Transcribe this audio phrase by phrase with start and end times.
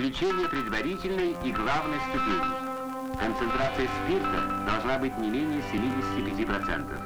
[0.00, 2.40] Включение предварительной и главной ступени.
[3.18, 6.98] Концентрация спирта должна быть не менее 75%.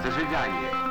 [0.00, 0.83] Зажигание.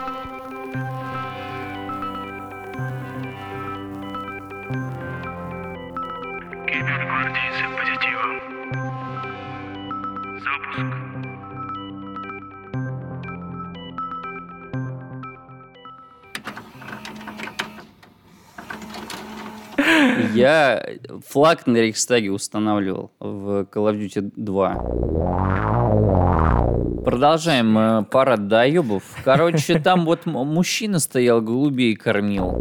[20.44, 20.84] Я
[21.26, 24.74] флаг на Рейхстаге устанавливал в Call of Duty 2.
[27.06, 29.04] Продолжаем э, парад доебов.
[29.24, 32.52] Короче, там вот мужчина стоял, голубей кормил.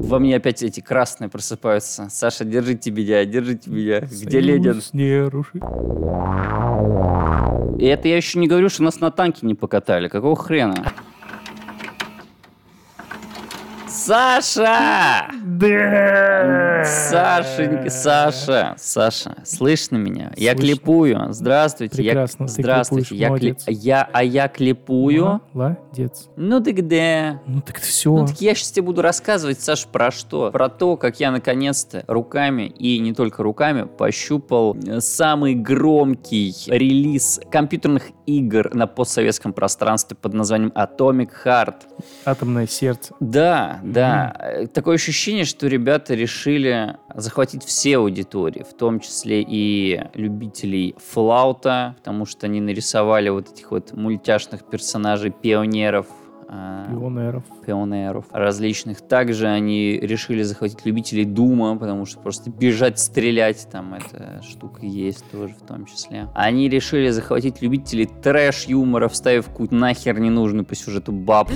[0.00, 2.08] Во мне опять эти красные просыпаются.
[2.08, 4.00] Саша, держите меня, держите меня.
[4.00, 4.80] Где Ленин?
[4.94, 5.58] не руши.
[7.78, 10.08] И это я еще не говорю, что нас на танке не покатали.
[10.08, 10.86] Какого хрена?
[13.92, 15.26] Саша!
[15.62, 16.82] Да!
[16.84, 20.32] Сашенька, Саша, Саша, слышно меня?
[20.36, 20.56] Я Слышно.
[20.66, 21.26] клипую.
[21.32, 21.96] Здравствуйте.
[21.96, 22.46] Прекрасно, я...
[22.48, 23.08] ты Здравствуйте.
[23.08, 23.64] клипуешь, я, кли- молодец.
[23.68, 25.40] я, а я клипую.
[25.52, 26.28] Молодец.
[26.34, 27.40] Ну ты где?
[27.46, 28.10] Ну так все.
[28.10, 30.50] Ну так я сейчас тебе буду рассказывать, Саш, про что?
[30.50, 37.40] Про то, как я наконец-то руками, и не только руками, пощупал э, самый громкий релиз
[37.52, 41.76] компьютерных игр на постсоветском пространстве под названием Atomic Heart.
[42.24, 43.14] Атомное сердце.
[43.20, 44.34] Да, да.
[44.40, 51.94] Э, Такое ощущение, что ребята решили захватить все аудитории, в том числе и любителей флаута,
[51.98, 56.06] потому что они нарисовали вот этих вот мультяшных персонажей пионеров.
[56.54, 57.44] А, Пионеров.
[57.64, 59.00] пионеров различных.
[59.00, 65.24] Также они решили захватить любителей Дума, потому что просто бежать, стрелять, там эта штука есть
[65.30, 66.28] тоже в том числе.
[66.34, 71.54] Они решили захватить любителей трэш-юмора, вставив какую-то нахер ненужную по сюжету бабку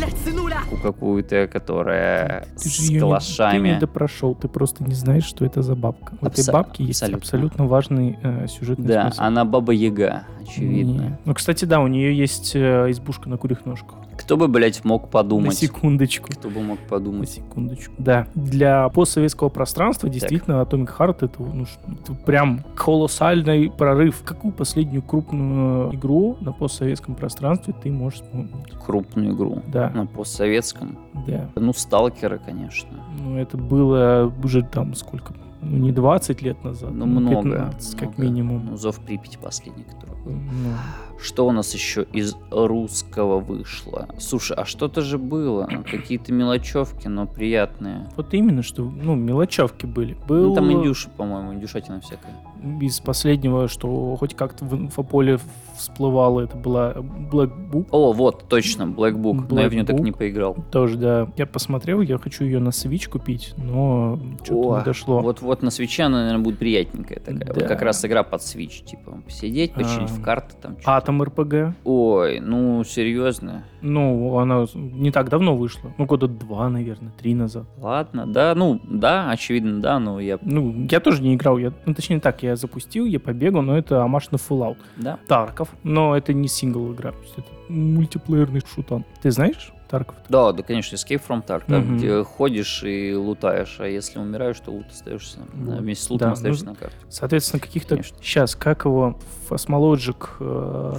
[0.83, 3.69] какую-то, которая Ты же с не- калашами.
[3.69, 6.14] ты не допрошел, ты просто не знаешь, что это за бабка.
[6.20, 7.19] У этой Абсо- бабки есть абсолютно.
[7.19, 9.22] абсолютно важный э, сюжетный Да, смысл.
[9.22, 11.00] она баба Яга, очевидно.
[11.03, 11.19] Не.
[11.25, 13.97] Ну, кстати, да, у нее есть э, избушка на курьих ножках.
[14.19, 15.54] Кто бы, блядь, мог На подумать?
[15.58, 16.28] секундочку.
[16.30, 17.28] Кто бы мог На подумать?
[17.30, 17.92] секундочку.
[17.98, 18.26] Да.
[18.34, 24.22] Для постсоветского пространства действительно Atomic Heart это, ну, это прям колоссальный прорыв.
[24.24, 28.50] Какую последнюю крупную игру на постсоветском пространстве ты можешь вспомнить?
[28.84, 29.62] Крупную игру.
[29.66, 30.97] Да, На постсоветском.
[31.26, 31.48] да.
[31.56, 32.88] Ну, сталкеры, конечно.
[33.18, 35.34] Ну, это было уже там сколько?
[35.71, 36.91] Ну, не 20 лет назад.
[36.93, 37.43] Ну, много.
[37.43, 38.22] 15, как много.
[38.22, 38.66] минимум.
[38.71, 40.32] Ну, Зов Припяти последний, который был.
[40.32, 40.72] Ну,
[41.21, 44.09] Что у нас еще из русского вышло?
[44.19, 45.66] Слушай, а что-то же было.
[45.71, 48.09] Ну, Какие-то мелочевки, но приятные.
[48.16, 50.16] вот именно, что, ну, мелочевки были.
[50.28, 52.34] Был Ну, там индюша, по-моему, индюшатина всякая.
[52.81, 55.38] из последнего, что хоть как-то в инфополе
[55.76, 57.87] всплывало, это была Black Book.
[57.91, 59.47] О, вот, точно, Black Book.
[59.50, 60.56] но я в нее так Black не поиграл.
[60.70, 61.28] Тоже, да.
[61.37, 65.20] Я посмотрел, я хочу ее на Switch купить, но что-то не дошло.
[65.20, 67.47] Вот-вот на свече она, наверное, будет приятненькая такая.
[67.48, 67.66] Вот Да.
[67.69, 68.82] как раз игра под свич.
[68.82, 70.76] Типа, посидеть, почилить А, в карты там.
[70.76, 70.91] чё-то.
[70.97, 71.75] Атом РПГ.
[71.84, 73.65] Ой, ну, серьезно.
[73.82, 75.92] Ну, она не так давно вышла.
[75.98, 77.65] Ну, года два, наверное, три назад.
[77.78, 80.38] Ладно, да, ну, да, очевидно, да, но я...
[80.42, 81.59] Ну, я тоже не играл.
[81.59, 84.76] Я, ну, точнее так, я запустил, я побегал, но это амаш на Fallout.
[84.97, 85.19] Да.
[85.28, 85.66] Тарков.
[85.82, 87.12] Но это не сингл игра.
[87.37, 89.04] Это мультиплеерный шутан.
[89.22, 90.16] Ты знаешь Тарков?
[90.28, 91.97] Да, да, конечно, Escape from Tarkov, Мгм.
[91.99, 95.78] где ходишь и лутаешь, а если умираешь, то лут остаешься, Вот.
[95.78, 96.97] вместе с лутом Да, остаешься ну, на карте.
[97.09, 97.91] Соответственно, каких-то...
[97.97, 98.16] Конечно.
[98.21, 99.19] Сейчас, как его?
[99.49, 100.37] Фосмологик...
[100.41, 100.95] Э?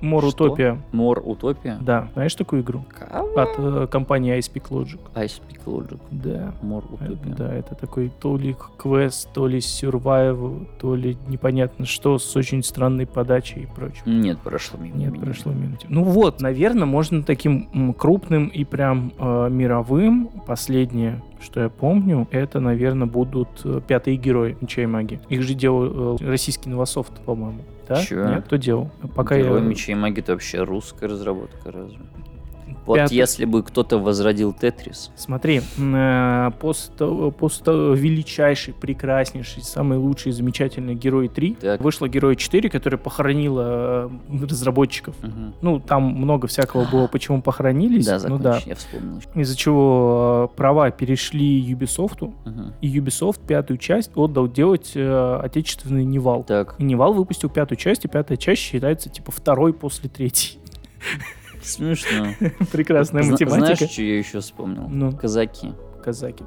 [0.00, 0.78] Морутопия.
[0.92, 1.78] Мор Утопия?
[1.80, 2.84] Да, знаешь такую игру?
[2.98, 3.28] Кого?
[3.40, 4.98] От э, компании iSpeak Logic.
[5.14, 5.98] Ice Peak Logic.
[6.10, 6.52] Да.
[6.62, 7.34] Мор Э, Утопия.
[7.34, 12.62] Да, это такой то ли квест, то ли survival, то ли непонятно что, с очень
[12.62, 14.02] странной подачей и прочим.
[14.06, 15.22] Нет, прошло мимо Нет, меня.
[15.22, 15.76] прошло мимо.
[15.88, 20.28] Ну вот, наверное, можно таким крупным и прям э, мировым.
[20.46, 25.20] Последнее, что я помню, это, наверное, будут э, пятые герои Меча и Маги.
[25.28, 27.62] Их же делал э, российский новософт, по-моему.
[27.88, 28.02] Да?
[28.02, 28.28] Чё?
[28.28, 28.90] Нет, кто делал?
[29.14, 29.66] Пока Герой я...
[29.66, 31.98] меча и магии это вообще русская разработка, разве?
[32.88, 36.92] Вот Пятый- если бы кто-то возродил Тетрис, Смотри, э, пост,
[37.38, 41.54] пост величайший, прекраснейший, самый лучший, замечательный Герой 3.
[41.60, 41.80] Так.
[41.82, 45.14] Вышло Герой 4, который похоронила э, разработчиков.
[45.22, 45.54] Мгм.
[45.60, 48.06] Ну, там много всякого было, почему похоронились.
[48.06, 48.60] да, ну закончи, да.
[48.64, 49.20] я вспомнил.
[49.34, 52.72] Из-за чего э, права перешли Ubisoft, Мгм.
[52.80, 56.42] и Ubisoft пятую часть отдал делать э, отечественный Nival.
[56.44, 60.58] Так, И Nival выпустил пятую часть, и пятая часть считается типа второй после третьей.
[61.68, 62.28] смешно.
[62.72, 63.76] Прекрасная Зна- математика.
[63.76, 64.88] Знаешь, что я еще вспомнил?
[64.88, 65.12] Ну.
[65.16, 65.72] Казаки.
[66.02, 66.44] казаки.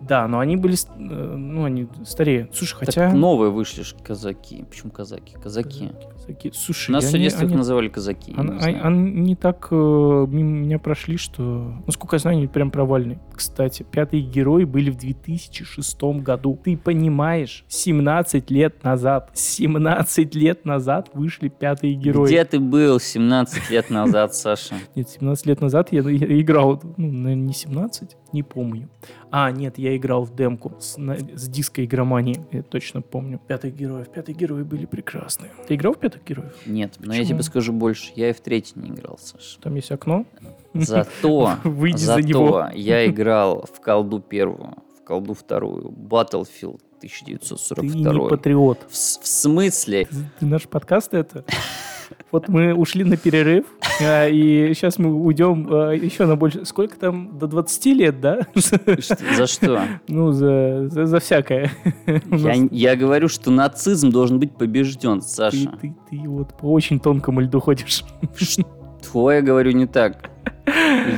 [0.00, 2.50] Да, но они были, э, ну, они старее.
[2.52, 3.08] Слушай, хотя...
[3.08, 4.64] Так новые вышли ж казаки.
[4.68, 5.34] Почему казаки?
[5.42, 5.88] Казаки.
[5.88, 6.13] Казаки.
[6.52, 8.34] Слушай, Нас детство их они- называли казаки.
[8.36, 13.18] Они, они- они так э, мимо меня прошли, что, насколько я знаю, они прям провальные.
[13.32, 16.58] Кстати, пятые герои были в 2006 году.
[16.64, 22.26] Ты понимаешь, 17 лет назад, 17 лет назад вышли пятые герои.
[22.26, 24.74] Где ты был 17 лет назад, Саша?
[24.94, 28.88] Нет, 17 лет назад я, я играл, ну, наверное, не 17, не помню.
[29.30, 33.40] А, нет, я играл в демку с, на- с диской игромании, я точно помню.
[33.46, 35.50] Пятых героев, пятые герои были прекрасные.
[35.66, 36.52] Ты играл в пятых героев?
[36.66, 37.38] Нет, но я Почему?
[37.38, 38.12] тебе скажу больше.
[38.16, 39.58] Я и в третий не играл, Саша.
[39.60, 40.26] Там есть окно.
[40.74, 42.68] Зато, Выйди за зато него.
[42.74, 48.12] я играл в колду первую, в колду вторую, Battlefield Ты 1942.
[48.12, 48.78] не патриот.
[48.90, 50.06] В, смысле?
[50.06, 51.44] Ты, ты наш подкаст это?
[52.32, 53.66] Вот мы ушли на перерыв,
[54.00, 56.64] а, и сейчас мы уйдем а, еще на больше...
[56.64, 57.38] Сколько там?
[57.38, 58.40] До 20 лет, да?
[59.36, 59.82] За что?
[60.08, 61.70] Ну, за, за, за всякое.
[62.30, 65.70] Я, я говорю, что нацизм должен быть побежден, Ты, Саша.
[65.80, 68.04] ты, ты вот по очень тонкому льду ходишь.
[68.36, 70.30] Что я говорю не так?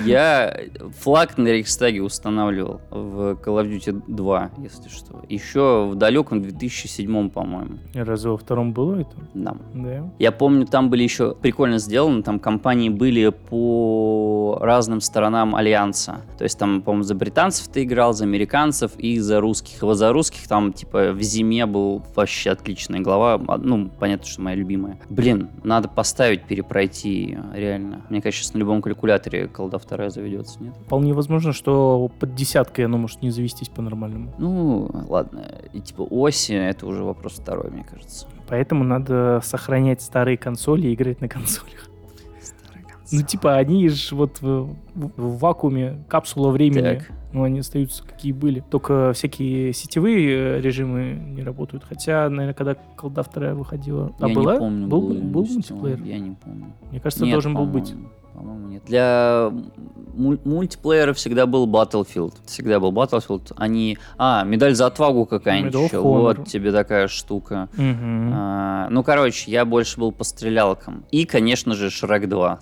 [0.05, 0.57] Я
[0.99, 5.23] флаг на Рейхстаге устанавливал в Call of Duty 2, если что.
[5.29, 7.79] Еще в далеком 2007, по-моему.
[7.95, 9.17] Разве во втором было это?
[9.35, 9.57] Да.
[9.75, 10.11] Да.
[10.19, 16.23] Я помню, там были еще прикольно сделаны, там компании были по разным сторонам Альянса.
[16.39, 19.83] То есть там, по-моему, за британцев ты играл, за американцев и за русских.
[19.83, 23.41] И вот за русских там, типа, в зиме был вообще отличная глава.
[23.49, 24.99] А, Ну, понятно, что моя любимая.
[25.09, 28.03] Блин, надо поставить, перепройти ее, реально.
[28.11, 29.16] Мне кажется, на любом калькуляторе
[29.53, 30.75] колда вторая заведется, нет?
[30.87, 34.33] Вполне возможно, что под десяткой оно может не завестись по-нормальному.
[34.39, 35.45] Ну, ладно.
[35.73, 38.27] И типа оси, это уже вопрос второй, мне кажется.
[38.49, 41.89] Поэтому надо сохранять старые консоли и играть на консолях.
[43.13, 47.11] Ну, типа, они же вот в, в- в вакууме, капсула времени, Так.
[47.33, 48.65] ну, они остаются какие были.
[48.69, 51.85] Только всякие сетевые э, режимы не работают.
[51.85, 54.13] Хотя, наверное, когда колда вторая выходила...
[54.19, 54.55] А я была?
[54.55, 56.03] не помню, был, был, был мультиплеер?
[56.03, 56.73] Я не помню.
[56.91, 57.95] Мне кажется, Нет, должен был быть.
[58.37, 58.69] По-моему.
[58.69, 58.85] Нет.
[58.85, 59.51] Для
[60.15, 62.35] муль- мультиплеера всегда был Battlefield.
[62.45, 63.53] Всегда был Battlefield.
[63.57, 63.99] Они...
[64.19, 66.01] А, медаль за отвагу какая-нибудь еще.
[66.01, 67.69] Вот тебе такая штука.
[67.77, 68.33] Мгм.
[68.35, 71.05] А, ну, короче, я больше был по стрелялкам.
[71.11, 72.61] И, конечно же, Шрек 2.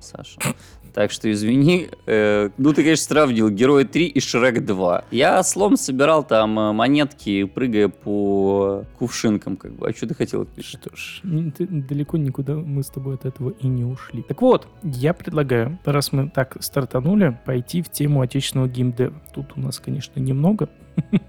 [0.00, 0.38] Саша.
[0.94, 1.88] Так что извини.
[2.06, 5.04] Э, ну, ты, конечно, сравнил Герои 3 и Шрек 2.
[5.10, 9.88] Я слом собирал там э, монетки, прыгая по кувшинкам, как бы.
[9.88, 10.46] А что ты хотел?
[10.60, 11.22] Что ж,
[11.56, 14.22] ты- далеко никуда мы с тобой от этого и не ушли.
[14.22, 19.14] Так вот, я предлагаю, раз мы так стартанули, пойти в тему отечественного геймдева.
[19.34, 20.68] Тут у нас, конечно, немного,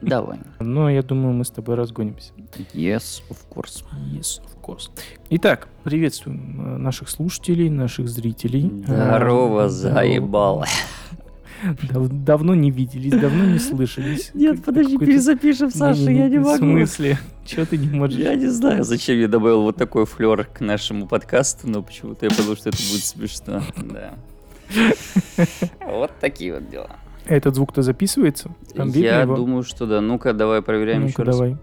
[0.01, 0.39] Давай.
[0.59, 2.31] но я думаю, мы с тобой разгонимся.
[2.73, 3.83] Yes, of course.
[4.11, 4.89] Yes, of course.
[5.29, 8.83] Итак, приветствуем э, наших слушателей, наших зрителей.
[8.85, 10.65] Здорово, Э, заебало.
[11.89, 14.31] Дав- давно не виделись, давно не слышались.
[14.33, 16.57] Нет, Как- подожди, перезапишем, Саша, я не В могу.
[16.57, 17.17] смысле?
[17.45, 18.19] Чего ты не можешь?
[18.19, 22.31] Я не знаю, зачем я добавил вот такой флер к нашему подкасту, но почему-то я
[22.31, 23.61] подумал, что это будет смешно.
[23.77, 24.13] Да.
[25.87, 26.89] Вот такие вот дела.
[27.25, 28.51] Этот звук-то записывается?
[28.75, 29.35] Там Я его?
[29.35, 30.01] думаю, что да.
[30.01, 31.37] Ну-ка, давай проверяем Ну-ка, еще раз.
[31.37, 31.57] давай.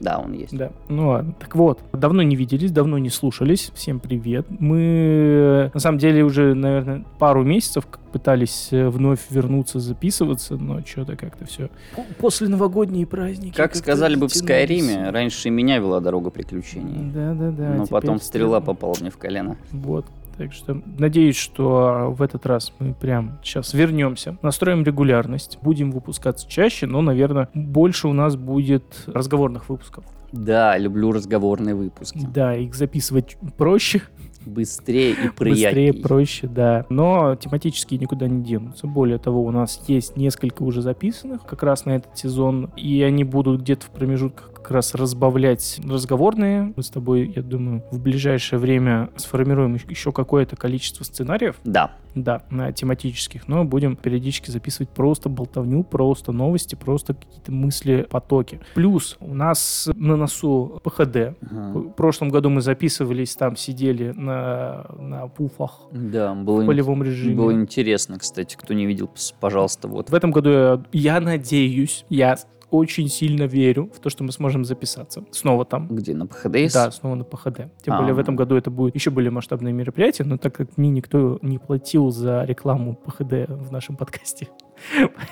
[0.00, 0.54] Да, он есть.
[0.54, 1.34] Да, ну ладно.
[1.38, 3.70] Так вот, давно не виделись, давно не слушались.
[3.74, 4.44] Всем привет.
[4.50, 10.84] Мы, на самом деле, уже, наверное, пару месяцев как пытались э, вновь вернуться, записываться, но
[10.84, 11.70] что-то как-то все...
[12.18, 13.56] После новогодние праздники.
[13.56, 14.34] Как как-то сказали бы в.
[14.34, 17.10] Скайриме, раньше и меня вела дорога приключений.
[17.12, 17.68] Да-да-да.
[17.70, 19.56] но теперь потом стрела попала мне в колено.
[19.72, 20.04] Вот.
[20.36, 26.48] Так что надеюсь, что в этот раз мы прям сейчас вернемся, настроим регулярность, будем выпускаться
[26.48, 30.04] чаще, но, наверное, больше у нас будет разговорных выпусков.
[30.32, 32.26] Да, люблю разговорные выпуски.
[32.32, 34.02] Да, их записывать проще,
[34.46, 35.92] Быстрее и приятнее.
[35.92, 36.86] Быстрее, проще, да.
[36.88, 38.86] Но тематические никуда не денутся.
[38.86, 43.24] Более того, у нас есть несколько уже записанных как раз на этот сезон, и они
[43.24, 46.72] будут где-то в промежутках как раз разбавлять разговорные.
[46.74, 51.92] Мы с тобой, я думаю, в ближайшее время сформируем еще какое-то количество сценариев, Да.
[52.14, 58.58] да, на тематических, но будем периодически записывать просто болтовню, просто новости, просто какие-то мысли, потоки.
[58.74, 61.34] Плюс у нас на носу ПХД, Ага.
[61.50, 67.02] в прошлом году мы записывались, там сидели на, на пуфах Да, было, в ин- полевом
[67.02, 67.34] режиме.
[67.34, 68.56] было интересно, кстати.
[68.56, 70.08] Кто не видел, пожалуйста, вот.
[70.08, 72.38] В этом году я, я надеюсь, я
[72.74, 75.24] очень сильно верю в то, что мы сможем записаться.
[75.30, 75.88] Снова там.
[75.88, 76.72] Где, на ПХДС?
[76.72, 77.68] Да, снова на ПХД.
[77.84, 77.98] Тем А.
[77.98, 81.38] более в этом году это будет еще более масштабное мероприятие, но так как мне никто
[81.42, 84.48] не платил за рекламу ПХД в нашем подкасте,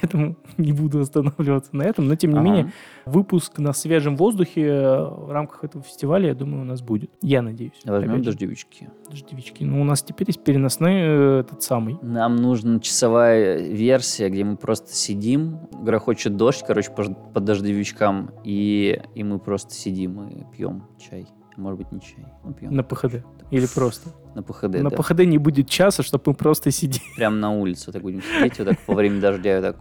[0.01, 2.09] Поэтому не буду останавливаться на этом.
[2.09, 2.45] Но, тем не Ага.
[2.45, 2.73] менее,
[3.07, 7.11] выпуск на свежем воздухе в рамках этого фестиваля, я думаю, у нас будет.
[7.21, 7.81] Я надеюсь.
[7.85, 8.91] Возьмем Опять же, дождевички.
[9.11, 9.65] дождевички.
[9.65, 11.99] Ну, у нас теперь есть переносной э, этот самый.
[12.03, 19.01] Нам нужна часовая версия, где мы просто сидим, грохочет дождь, короче, по, по дождевичкам, и,
[19.15, 21.27] и мы просто сидим и пьем чай.
[21.57, 22.75] Может быть, не чай, но пьем.
[22.75, 23.25] На ПХД.
[23.51, 24.11] Или просто.
[24.35, 24.97] На ПХД, на да.
[24.97, 27.03] ПХД не будет часа, чтобы мы просто сидели.
[27.17, 29.77] Прям на улице так будем сидеть, вот так во время дождя, вот так.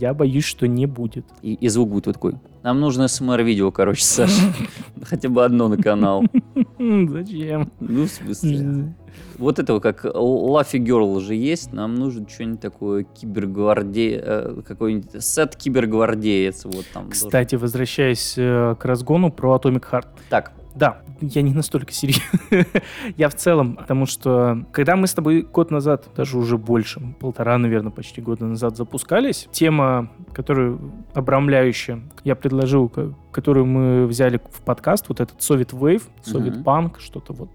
[0.00, 1.26] Я боюсь, что не будет.
[1.42, 2.34] И, и звук будет вот такой.
[2.62, 4.40] Нам нужно СМР-видео, короче, Саша.
[5.02, 6.24] Хотя бы одно на канал.
[6.78, 7.70] Зачем?
[7.78, 8.94] Ну, в смысле.
[9.36, 15.56] Вот этого, как Лафи Герл же есть, нам нужно что-нибудь такое кибергвардей, э, какой-нибудь сет
[15.56, 16.64] кибергвардеец.
[16.64, 17.10] Вот там.
[17.10, 20.06] Кстати, возвращаясь э, к разгону про Atomic Heart.
[20.30, 22.22] Так, Да, я не настолько серьезно.
[23.16, 27.56] я в целом, потому что когда мы с тобой год назад, даже уже больше, полтора,
[27.56, 34.60] наверное, почти года назад запускались, тема, которую обрамляющая, я предложил, ко- которую мы взяли в
[34.62, 36.62] подкаст, вот этот Soviet Wave, Soviet.
[36.62, 37.48] Punk, что-то вот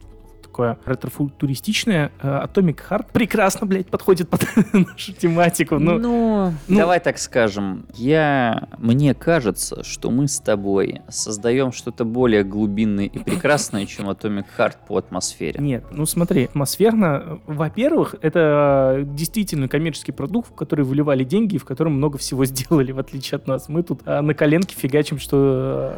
[0.51, 5.79] такое ретрофутуристичное, э, Atomic Heart прекрасно, блядь, подходит под нашу тематику.
[5.79, 7.85] Ну, Ну, ну- давай так скажем.
[7.95, 14.45] Я, мне кажется, что мы с тобой создаем что-то более глубинное и прекрасное, чем Atomic
[14.57, 15.59] Heart по атмосфере.
[15.61, 21.55] Нет, ну смотри, атмосферно, э, во-первых, это э, действительно коммерческий продукт, в который выливали деньги
[21.55, 23.69] и в котором много всего сделали, в отличие от нас.
[23.69, 25.95] Мы тут а, на коленке фигачим, что...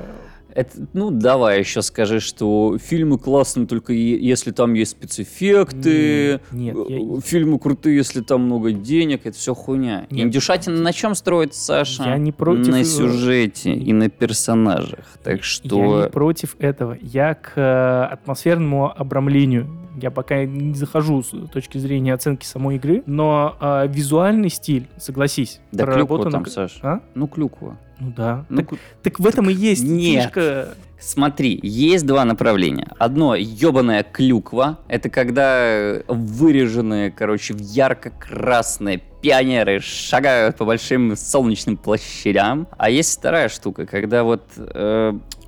[0.56, 6.40] э, Это, ну, давай еще скажи, что фильмы классные только если там есть спецэффекты.
[6.52, 9.26] Нет, э, я- Фильмы крутые, если там много денег.
[9.26, 10.08] Это все хуйня.
[10.10, 10.28] Нет.
[10.28, 12.04] Индюшатина на чем строится, Саша?
[12.04, 15.06] Я не против, На э, сюжете и на персонажах.
[15.24, 16.04] Так Я что...
[16.04, 16.98] не против этого.
[17.02, 19.68] Я к э, атмосферному обрамлению.
[20.02, 25.60] Я пока не захожу с точки зрения оценки самой игры, но э, визуальный стиль, согласись,
[25.72, 26.80] Да клюква проработан- там, Саш.
[26.82, 27.02] А?
[27.16, 27.78] Ну, клюква.
[28.00, 28.46] Ну да.
[28.50, 30.26] Ну, так, так в этом и есть нет.
[30.26, 30.70] фишка.
[31.06, 32.88] Смотри, есть два направления.
[32.98, 34.80] Одно ебаная клюква.
[34.88, 42.68] Это когда выреженные, короче, в ярко-красные пионеры шагают по большим солнечным площадям.
[42.78, 44.44] А есть вторая штука, когда вот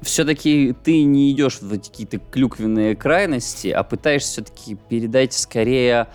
[0.01, 6.07] все-таки ты не идешь в эти какие-то клюквенные крайности, а пытаешься все-таки передать скорее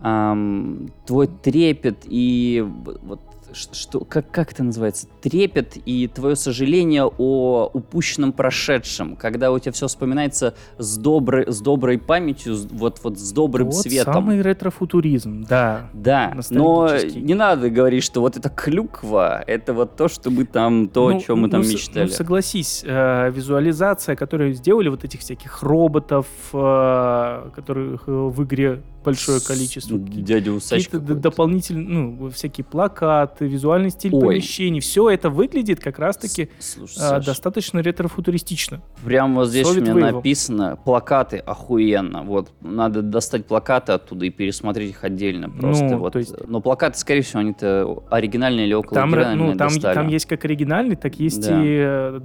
[0.00, 3.20] ам, твой трепет и вот
[3.52, 5.06] что, как, как это называется?
[5.22, 11.60] Трепет и твое сожаление о упущенном прошедшем, когда у тебя все вспоминается с доброй, с
[11.60, 14.14] доброй памятью, с- вот, вот с добрым вот цветом.
[14.14, 15.90] самый ретрофутуризм, да.
[15.92, 20.88] Да, но не надо говорить, что вот это клюква, это вот то, что мы там,
[20.88, 22.04] то, о Ну, чем мы там ну, с- мечтали.
[22.06, 28.82] Ну, согласись, э, визуализация, которую сделали вот этих всяких роботов, э, которых э, в игре
[29.04, 29.98] большое количество.
[29.98, 34.20] Дядя Усач Какие-то дополнительные, ну, всякие плакаты, визуальный стиль Ой.
[34.20, 34.80] помещений.
[34.80, 38.82] Все это выглядит как раз-таки Слушай, Саш, достаточно ретрофутуристично.
[39.04, 40.12] Прямо вот здесь у Soviet меня Wave.
[40.16, 42.22] написано плакаты охуенно.
[42.22, 45.48] Вот надо достать плакаты оттуда и пересмотреть их отдельно.
[45.50, 46.16] Просто Ну, вот.
[46.16, 49.94] есть- Но плакаты, скорее всего, они-то оригинальные или около Там, оригинальные ну, там, достали.
[49.94, 51.62] там есть как оригинальный, так есть Да.
[51.62, 52.20] и э,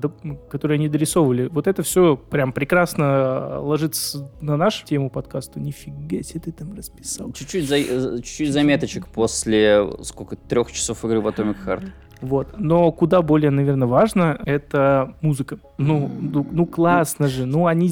[0.50, 1.48] которые они дорисовывали.
[1.52, 5.60] Вот это все прям прекрасно э, ложится на нашу тему подкаста.
[5.60, 7.32] Нифига себе ты там расписал.
[7.32, 11.90] Чуть-чуть, за- э, чуть-чуть заметочек после сколько трех часов игры в Atomic Heart.
[12.22, 12.56] Вот.
[12.58, 15.60] Но куда более, наверное, важно, это музыка.
[15.78, 17.46] Ну, ну, ну классно же.
[17.46, 17.92] Ну, они...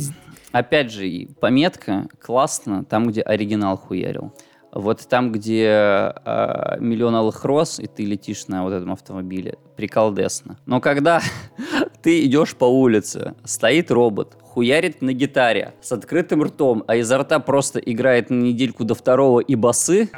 [0.54, 4.34] Опять же, пометка классно там, где оригинал хуярил.
[4.74, 10.58] Вот там, где э, миллион алых роз, и ты летишь на вот этом автомобиле, приколдесно.
[10.66, 11.20] Но когда
[12.01, 17.39] ты идешь по улице, стоит робот, хуярит на гитаре с открытым ртом, а изо рта
[17.39, 20.10] просто играет на недельку до второго и басы,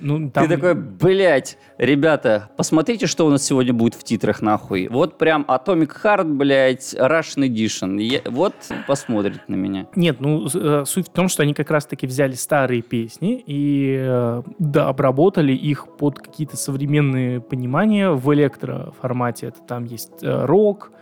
[0.00, 0.46] Ну, там...
[0.46, 4.88] ты такой, блять, ребята, посмотрите, что у нас сегодня будет в титрах, нахуй.
[4.88, 8.00] Вот прям Atomic Heart, блять, Russian Edition.
[8.00, 8.54] Я- вот
[8.86, 9.86] посмотрит на меня.
[9.96, 14.42] Нет, ну, э, суть в том, что они как раз-таки взяли старые песни и, э,
[14.58, 19.48] да, обработали их под какие-то современные понимания в электроформате.
[19.48, 20.92] Это там есть э, рок,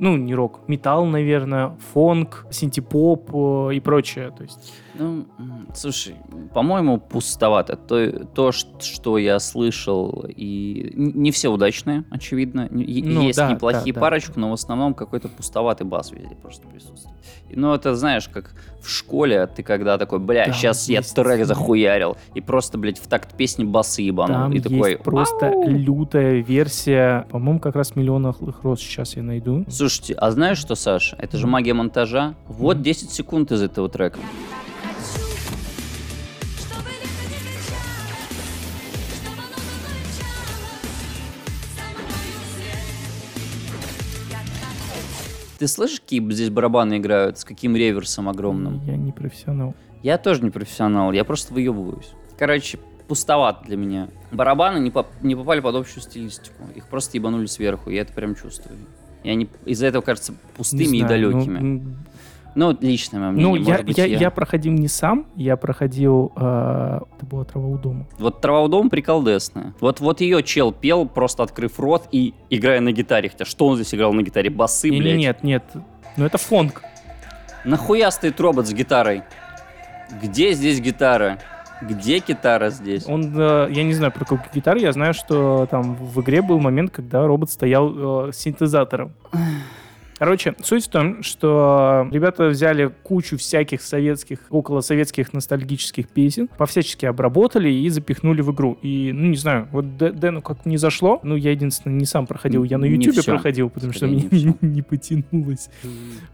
[0.00, 4.32] ну, не рок, металл, наверное, фонк, синтепоп э, и прочее.
[4.36, 5.26] То есть, Ну,
[5.74, 6.16] слушай,
[6.54, 7.76] по-моему, пустовато.
[7.76, 12.68] То, то, что я слышал, и не все удачные, очевидно.
[12.70, 14.00] Ну, Есть да, неплохие да, да.
[14.00, 17.16] парочку, но в основном какой-то пустоватый бас везде просто присутствует.
[17.52, 22.16] Ну, это знаешь, как в школе ты когда такой, бля, Там сейчас я трек захуярил,
[22.34, 24.36] и просто, блядь, в такт песни басы ебанул.
[24.36, 29.22] там и есть такой, просто лютая версия, по-моему, как раз «Миллион алых роз» сейчас я
[29.22, 29.64] найду.
[29.90, 31.16] Слушайте, а знаешь что, Саша?
[31.18, 32.36] Это же магия монтажа.
[32.46, 34.20] Вот 10 секунд из этого трека.
[45.58, 48.80] Ты слышишь, какие здесь барабаны играют, с каким реверсом огромным?
[48.86, 49.74] Я не профессионал.
[50.04, 52.12] Я тоже не профессионал, я просто выебываюсь.
[52.38, 52.78] Короче,
[53.08, 54.08] пустовато для меня.
[54.30, 56.62] Барабаны не, поп- не попали под общую стилистику.
[56.76, 58.78] Их просто ебанули сверху, я это прям чувствую.
[59.22, 61.58] И они из-за этого кажутся пустыми и знаю, ну, далекими.
[61.58, 61.96] м,
[62.56, 64.18] Ну, личное мое мнение, Ну, я, быть, я, я.
[64.18, 66.32] я проходил не сам, я проходил...
[66.36, 68.06] э, это была трава у дома.
[68.18, 69.72] Вот «Трава у дома» приколдесная.
[69.80, 73.28] Вот, вот ее чел пел, просто открыв рот и играя на гитаре.
[73.28, 74.50] Хотя что он здесь играл на гитаре?
[74.50, 75.16] Басы, Не, блядь.
[75.18, 75.64] нет, нет.
[76.16, 76.82] Ну, это фонг.
[77.64, 79.22] Нахуя стоит робот с гитарой?
[80.20, 81.38] Где здесь гитара?
[81.80, 83.06] Где гитара здесь?
[83.06, 86.58] Он, э, я не знаю про какую гитару, я знаю, что там в игре был
[86.60, 89.12] момент, когда робот стоял э, с синтезатором.
[90.20, 97.06] Короче, суть в том, что ребята взяли кучу всяких советских, около советских ностальгических песен, по-всячески
[97.06, 98.76] обработали и запихнули в игру.
[98.82, 101.20] И, ну, не знаю, вот Дэ- Дэну как не зашло.
[101.22, 102.84] Ну, я, единственное, не сам проходил, я на
[103.22, 103.32] всё.
[103.32, 104.28] проходил, потому что мне
[104.60, 105.70] не потянулось.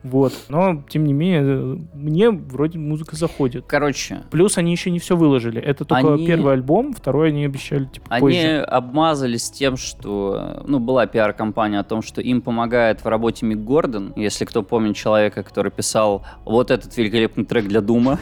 [0.02, 0.32] Вот.
[0.48, 3.66] Но, тем не менее, мне вроде музыка заходит.
[3.68, 5.60] Короче, Плюс они еще не все выложили.
[5.60, 8.60] Это только Они- первый альбом, второй они обещали типа Они позже.
[8.62, 10.64] обмазались тем, что...
[10.66, 14.14] Ну, была пиар-компания о том, что им помогает в работе Мик Гордон.
[14.16, 18.18] Если кто помнит человека, который писал вот этот великолепный трек для Дума.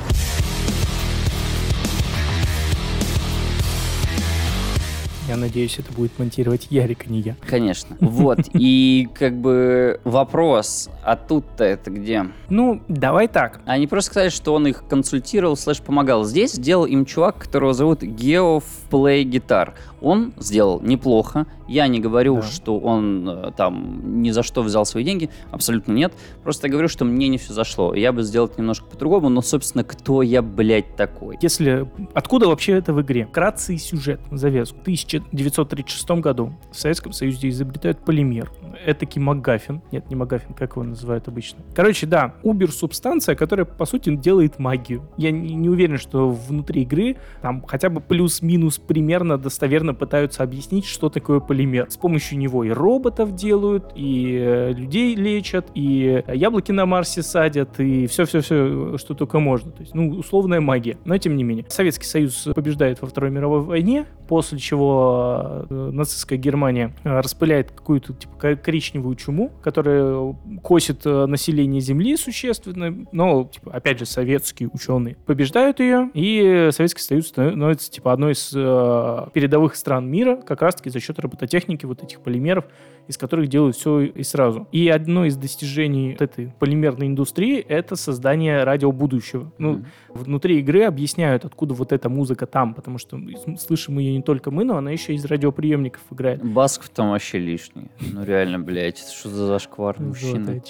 [5.29, 7.37] Я надеюсь, это будет монтировать Ярик, а не я.
[7.47, 7.97] Конечно.
[8.01, 8.39] Вот.
[8.53, 12.27] И как бы вопрос, а тут-то это где?
[12.51, 13.61] Ну, давай так.
[13.65, 16.25] Они просто сказали, что он их консультировал, слэш помогал.
[16.25, 19.73] Здесь сделал им чувак, которого зовут Geoff Play Guitar.
[20.05, 21.47] Он сделал неплохо.
[21.67, 22.43] Я не говорю, Да.
[22.43, 25.31] что он э, там ни за что взял свои деньги.
[25.51, 26.13] Абсолютно нет.
[26.43, 27.95] Просто я говорю, что мне не все зашло.
[27.95, 31.39] Я бы сделал немножко по-другому, но, собственно, кто я, блядь, такой?
[31.41, 31.89] Если...
[32.13, 33.25] Откуда вообще это в игре?
[33.27, 34.79] Вкратце и сюжет, завязку.
[34.79, 38.53] В 1936 году в Советском Союзе изобретают полимер.
[38.85, 39.81] Этакий МакГаффин.
[39.91, 41.61] Нет, не МакГаффин, как его называют обычно.
[41.75, 45.09] Короче, да, убер-субстанция, которая, по сути, делает магию.
[45.17, 50.85] Я не, не уверен, что внутри игры там хотя бы плюс-минус примерно достоверно пытаются объяснить,
[50.87, 51.91] что такое полимер.
[51.91, 57.81] С помощью него и роботов делают, и э, людей лечат, и яблоки на Марсе садят,
[57.81, 59.71] и все-все-все, что только можно.
[59.71, 60.99] То есть, ну, условная магия.
[61.05, 61.67] Но тем не менее.
[61.69, 68.15] Советский Союз побеждает во Второй мировой войне, после чего э, нацистская Германия э, распыляет какую-то
[68.15, 74.71] типа ко- коричневую чуму, которая косит э, население Земли существенно, но, типа, опять же, советские
[74.73, 80.63] ученые побеждают ее, и Советский Союз становится, типа, одной из э, передовых стран мира, как
[80.63, 82.65] раз-таки за счет робототехники вот этих полимеров,
[83.09, 84.67] из которых делают все и сразу.
[84.73, 89.53] И одно из достижений вот этой полимерной индустрии— это создание радио будущего.
[89.59, 89.87] Ну, Мгм.
[90.15, 93.19] внутри игры объясняют, откуда вот эта музыка там, потому что
[93.59, 96.43] слышим ее не только мы, но она еще из радиоприемников играет.
[96.45, 97.89] Басков там вообще лишний.
[98.13, 100.61] Ну реально, блядь, это что за зашквар мужчина?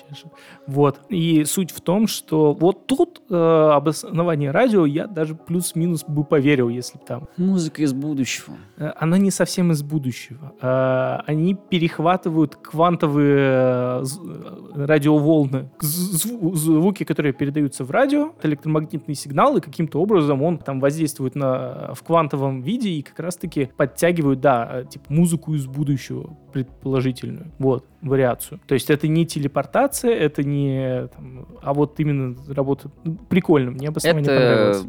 [0.67, 1.01] Вот.
[1.09, 6.69] И суть в том, что вот тут э, обоснование радио я даже плюс-минус бы поверил,
[6.69, 7.29] если бы там.
[7.37, 8.57] Музыка из будущего.
[8.77, 10.53] Э, Она не совсем из будущего.
[10.61, 12.24] Э, Они перехватывают
[12.57, 20.43] квантовые э, э, радиоволны, звуки, которые передаются в радио, это электромагнитный сигнал, и каким-то образом
[20.43, 25.55] он там воздействует на, в квантовом виде и как раз-таки подтягивают, да, э, типа музыку
[25.55, 27.53] из будущего, предположительную.
[27.59, 28.61] Вот, вариацию.
[28.67, 31.09] То есть это не телепортация, это не...
[31.09, 32.91] там, а вот именно работа...
[33.05, 34.87] ну, Прикольно, мне обоснование Это, понравилось.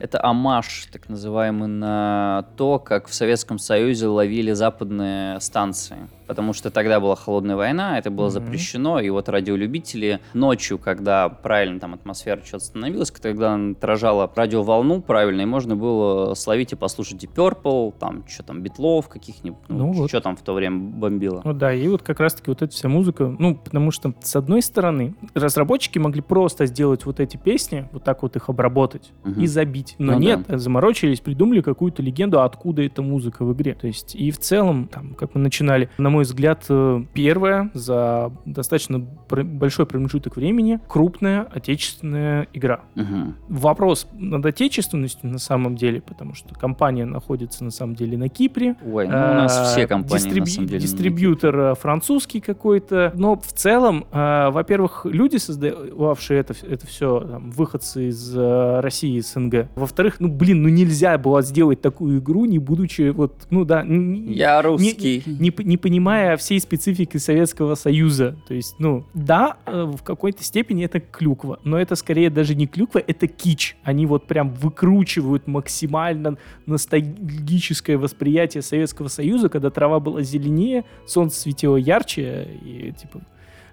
[0.00, 5.96] это амаш, так называемый, на то, как в Советском Союзе ловили западные станции.
[6.26, 8.32] Потому что тогда была холодная война, это было Мгм.
[8.32, 15.00] запрещено, и вот радиолюбители ночью, когда правильно там атмосфера что-то становилась, когда она отражала радиоволну
[15.00, 19.78] правильно, и можно было словить и послушать и Purple, там, что там, Битлов каких-нибудь, ну,
[19.78, 20.10] Ну вот.
[20.10, 21.40] что там в то время бомбило.
[21.44, 24.62] Ну да, и вот как раз-таки вот эта вся музыка, ну, потому что, с одной
[24.62, 29.40] стороны, разработчики могли просто сделать вот эти песни, вот так вот их обработать Мгм.
[29.42, 29.94] и забить.
[29.98, 33.74] Но Ну нет, заморочились, придумали какую-то легенду, откуда эта музыка в игре.
[33.74, 38.32] То есть и в целом, там, как мы начинали, на мой взгляд, э, первая за
[38.44, 42.80] достаточно большой промежуток времени крупная отечественная игра.
[42.94, 43.36] Мгм.
[43.48, 48.76] Вопрос над отечественностью на самом деле, потому что компания находится на самом деле на Кипре,
[48.84, 50.80] Ой, ну у нас Э, все компании, на дистрибью- самом деле.
[50.80, 53.12] Дистрибьютор э, французский какой-то.
[53.14, 59.68] Но в целом, э, во-первых, люди, создававшие это, это все, выходцы из э, России, СНГ.
[59.76, 64.14] Во-вторых, ну, блин, ну нельзя было сделать такую игру, не будучи вот, ну да, н-
[64.14, 65.22] н- Я русский.
[65.26, 68.36] не, п- не понимая всей специфики Советского Союза.
[68.48, 72.66] То есть, ну, да, э, в какой-то степени это клюква, но это скорее даже не
[72.66, 73.76] клюква, это кич.
[73.84, 81.76] Они вот прям выкручивают максимально ностальгическое восприятие Советского Союза, когда трава была зеленее, солнце светило
[81.76, 83.20] ярче, и типа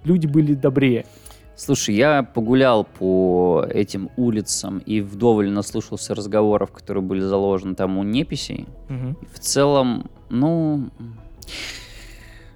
[0.04, 1.06] люди были добрее.
[1.56, 8.04] Слушай, я погулял по этим улицам и вдоволь наслушался разговоров, которые были заложены там у
[8.04, 8.67] неписей.
[8.89, 9.17] Мгм.
[9.34, 10.89] В целом, ну,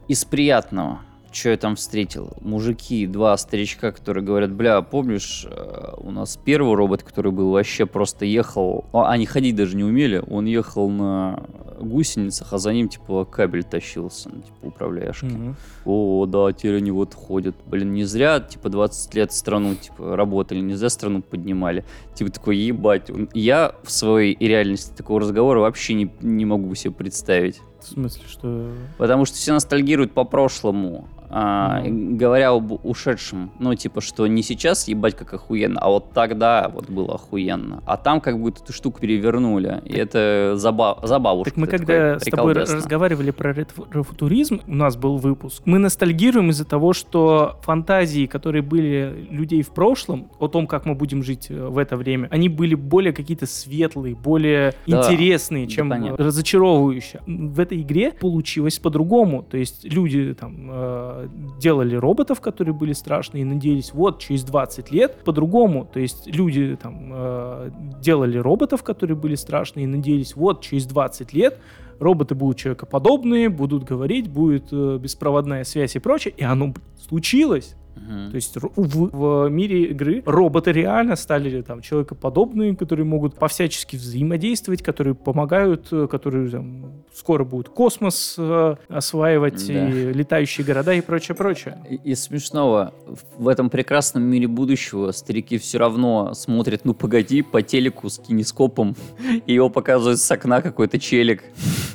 [0.10, 1.00] из приятного,
[1.32, 2.34] что я там встретил.
[2.42, 7.86] Мужики, два старичка, которые говорят, бля, помнишь, э, у нас первый робот, который был, вообще
[7.86, 11.44] просто ехал, а, они ходить даже не умели, он ехал на
[11.80, 15.26] гусеницах, а за ним, типа, кабель тащился, ну, типа, управляешки.
[15.26, 15.56] Мгм.
[15.86, 17.56] О, да, теперь они вот ходят.
[17.66, 21.86] Блин, не зря, типа, 20 лет страну, типа, работали, не зря страну поднимали.
[22.16, 23.10] Типа, такой, ебать.
[23.34, 27.62] Я в своей реальности такого разговора вообще не, не могу себе представить.
[27.82, 28.72] В смысле, что...
[28.98, 33.52] Потому что все ностальгируют по прошлому, а, говоря об ушедшем.
[33.60, 37.82] Ну, типа, что не сейчас ебать как охуенно, а вот тогда вот было охуенно.
[37.86, 39.82] А там как будто эту штуку перевернули.
[39.86, 41.52] И это заба- забавушка.
[41.52, 46.66] Так мы когда с тобой разговаривали про ретро-футуризм, у нас был выпуск, мы ностальгируем из-за
[46.66, 51.68] того, что фантазии, которые были людей в прошлом, о том, как мы будем жить э,
[51.68, 56.24] в это время, они были более какие-то светлые, более Да, интересные, да, чем понятно.
[56.26, 57.22] разочаровывающие.
[57.28, 59.44] В этой игре получилось по-другому.
[59.44, 61.19] То есть люди там э,
[61.60, 65.90] делали роботов, которые были страшные, и надеялись, вот, через 20 лет по-другому.
[65.92, 71.34] То есть люди там э, делали роботов, которые были страшные, и надеялись, вот, через 20
[71.34, 71.60] лет
[72.00, 76.34] роботы будут человекоподобные, будут говорить, будет э, беспроводная связь и прочее.
[76.38, 77.76] И оно случилось.
[77.96, 84.82] То есть в, в мире игры роботы реально стали там человекоподобные, которые могут по-всячески взаимодействовать,
[84.82, 89.90] которые помогают, э, которые там, скоро будут космос э, осваивать, Да.
[89.90, 91.78] и летающие города и прочее, прочее.
[91.90, 92.94] И- Из смешного,
[93.38, 98.96] в этом прекрасном мире будущего старики все равно смотрят, ну погоди, по телеку с кинескопом,
[99.46, 101.44] и его показывают с окна какой-то челик.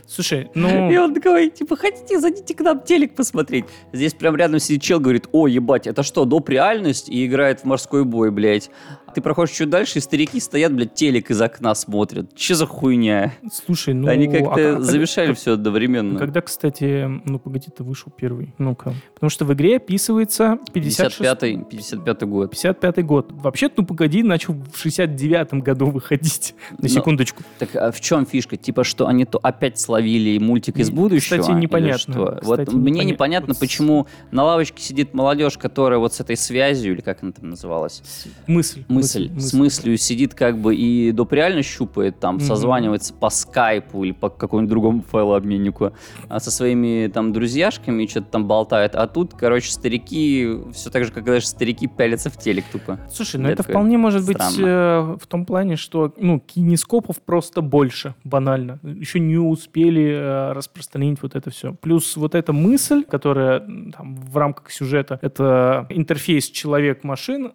[0.07, 0.91] Слушай, ну...
[0.93, 3.65] И он такой, типа, хотите, зайдите к нам телек посмотреть.
[3.93, 6.49] Здесь прям рядом сидит чел, говорит, о, ебать, это что, доп.
[6.49, 7.09] реальность?
[7.09, 8.71] И играет в морской бой, блядь.
[9.15, 12.35] Ты проходишь чуть дальше, и старики стоят, блядь, телек из окна смотрят.
[12.35, 13.33] Че за хуйня?
[13.53, 14.09] Слушай, ну...
[14.09, 16.19] Они а как-то как- замешали как- все одновременно.
[16.19, 18.53] Когда, кстати, ну погоди, ты вышел первый.
[18.59, 18.93] Ну-ка.
[19.15, 21.21] Потому что в игре описывается 56...
[21.21, 22.51] 55-й 55 год.
[22.51, 23.27] 55 год.
[23.33, 26.55] Вообще-то, ну погоди, начал в 69-м году выходить.
[26.73, 27.43] На Но- секундочку.
[27.59, 28.57] Так а в чем фишка?
[28.57, 31.41] Типа, что они то опять словили мультик из будущего?
[31.41, 32.39] кстати, непонятно.
[32.41, 33.13] Кстати, вот мне непонятно.
[33.13, 37.33] непонятно, Вот почему на лавочке сидит молодежь, которая вот с этой связью, или как она
[37.33, 38.03] там называлась,
[38.47, 38.85] Мысль.
[38.89, 41.33] мысль, с мыслью сидит как бы и доп.
[41.33, 42.45] реально щупает там, Мгм.
[42.45, 45.93] созванивается по скайпу или по какому-нибудь другому файлообменнику,
[46.29, 51.13] а со своими там друзьяшками что-то там болтает, а тут, короче, старики, все так же,
[51.13, 52.99] как даже старики пялятся в телек тупо.
[53.13, 54.67] Слушай, ну это вполне может быть странно.
[54.67, 58.79] э, в том плане, что ну, кинескопов просто больше, банально.
[58.83, 61.75] Еще не успели э, распространить вот это все.
[61.75, 67.53] Плюс вот эта мысль, которая там, в рамках сюжета, это интерфейс человек-машина,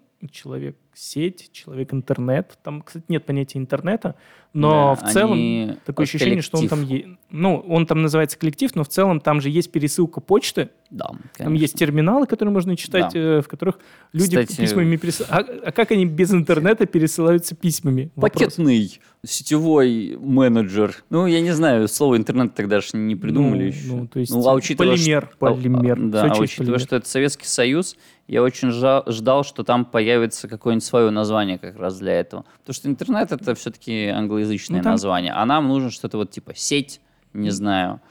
[1.09, 2.57] человек-сеть, человек-интернет.
[2.63, 4.15] Там, кстати, нет понятия интернета,
[4.53, 7.07] но Да, в целом они такое ощущение, что он там коллектив.
[7.07, 7.19] есть.
[7.29, 11.19] Ну, он там называется коллектив, но в целом там же есть пересылка почты, Да, там
[11.33, 11.61] конечно.
[11.61, 13.19] есть терминалы, которые можно читать, Да.
[13.19, 13.79] э, в которых
[14.11, 15.49] люди Кстати, письмами пересылают.
[15.49, 18.11] А, а как они без интернета пересылаются письмами?
[18.15, 18.31] Вопрос.
[18.33, 20.95] Пакетный сетевой менеджер.
[21.09, 23.87] Ну, я не знаю, слово интернет тогда же не придумали Ну, еще.
[23.87, 26.79] ну, то есть а учитывая, полимер, что- полимер, а, Да, а учитывая, полимер.
[26.79, 27.95] что это Советский Союз,
[28.27, 32.45] я очень ждал, что там появится какое-нибудь свое название как раз для этого.
[32.59, 36.53] Потому что интернет это все-таки англоязычное Ну, там- название, а нам нужно что-то вот типа
[36.55, 36.99] сеть,
[37.33, 38.01] не знаю.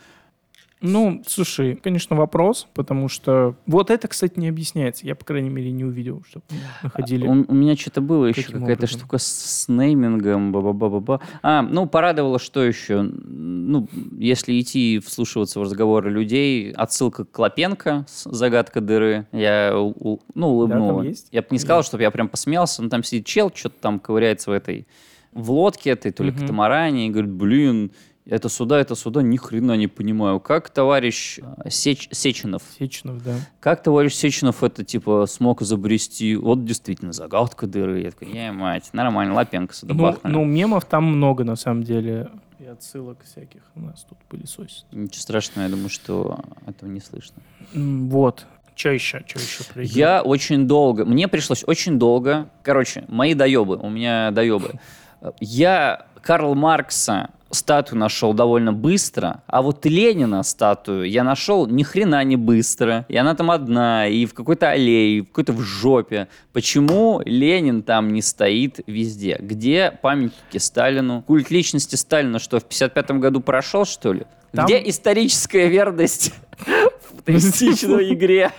[0.80, 5.06] Ну, слушай, конечно, вопрос, потому что вот это, кстати, не объясняется.
[5.06, 6.44] Я, по крайней мере, не увидел, чтобы
[6.82, 7.26] находили.
[7.26, 11.20] У, у меня что-то было еще какая-то штука с, с неймингом, ба-ба-ба-ба-ба.
[11.42, 13.02] А, ну, порадовало, что еще?
[13.02, 13.88] Ну,
[14.18, 19.26] если идти вслушиваться в разговоры людей, отсылка к Клопенко «Загадка дыры».
[19.32, 21.02] Я, ну, улыбнула.
[21.02, 21.28] есть?
[21.32, 24.50] Я бы не сказал, чтобы я прям посмеялся, но там сидит чел, что-то там ковыряется
[24.50, 24.86] в этой,
[25.32, 26.40] в лодке этой, то ли Мгм.
[26.40, 27.90] катамаране, и говорит, блин,
[28.28, 30.38] это сюда, это сюда, ни хрена не понимаю.
[30.40, 33.34] Как товарищ э, Сеч- Сеченов Сеченов, да.
[33.60, 36.36] как товарищ Сеченов это, типа, смог изобрести?
[36.36, 38.00] Вот действительно, загадка дыры.
[38.02, 40.32] Я такой, я мать, нормально, Лапенко сюда Ну, бахнули.
[40.32, 42.30] ну, мемов там много, на самом деле.
[42.60, 44.84] И отсылок всяких у нас тут пылесосит.
[44.92, 47.36] Ничего страшного, я думаю, что этого не слышно.
[47.72, 48.46] Вот.
[48.74, 49.24] Че еще?
[49.26, 49.82] Че еще игру?
[49.82, 54.72] Я очень долго, мне пришлось очень долго, короче, мои доебы, у меня доебы.
[55.40, 62.22] Я Карл Маркса статую нашел довольно быстро, а вот Ленина статую я нашел ни хрена
[62.24, 63.06] не быстро.
[63.08, 66.28] И она там одна, и в какой-то аллее, и в какой-то в жопе.
[66.52, 69.38] Почему Ленин там не стоит везде?
[69.40, 71.22] Где памятники Сталину?
[71.22, 74.24] Культ личности Сталина что, в 55 году прошел, что ли?
[74.52, 76.32] Там- Где историческая верность
[76.66, 78.52] в токсичной игре?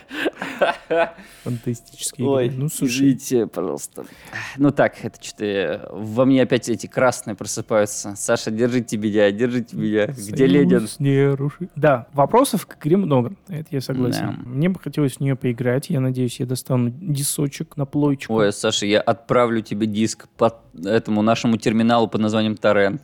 [1.44, 2.58] Фантастические Ой, игры.
[2.58, 4.06] Ну, слушай, извините, пожалуйста.
[4.58, 8.16] Ну так, это что-то во мне опять эти красные просыпаются.
[8.16, 10.08] Саша, держите меня, держите меня.
[10.08, 10.88] Где Ленин?
[11.00, 14.38] не руши- Да, вопросов к игре много, это я согласен.
[14.44, 14.50] Да.
[14.50, 18.34] Мне бы хотелось в нее поиграть, я надеюсь, я достану дисочек на плойчику.
[18.34, 23.02] Ой, Саша, я отправлю тебе диск по этому нашему терминалу под названием Торрент.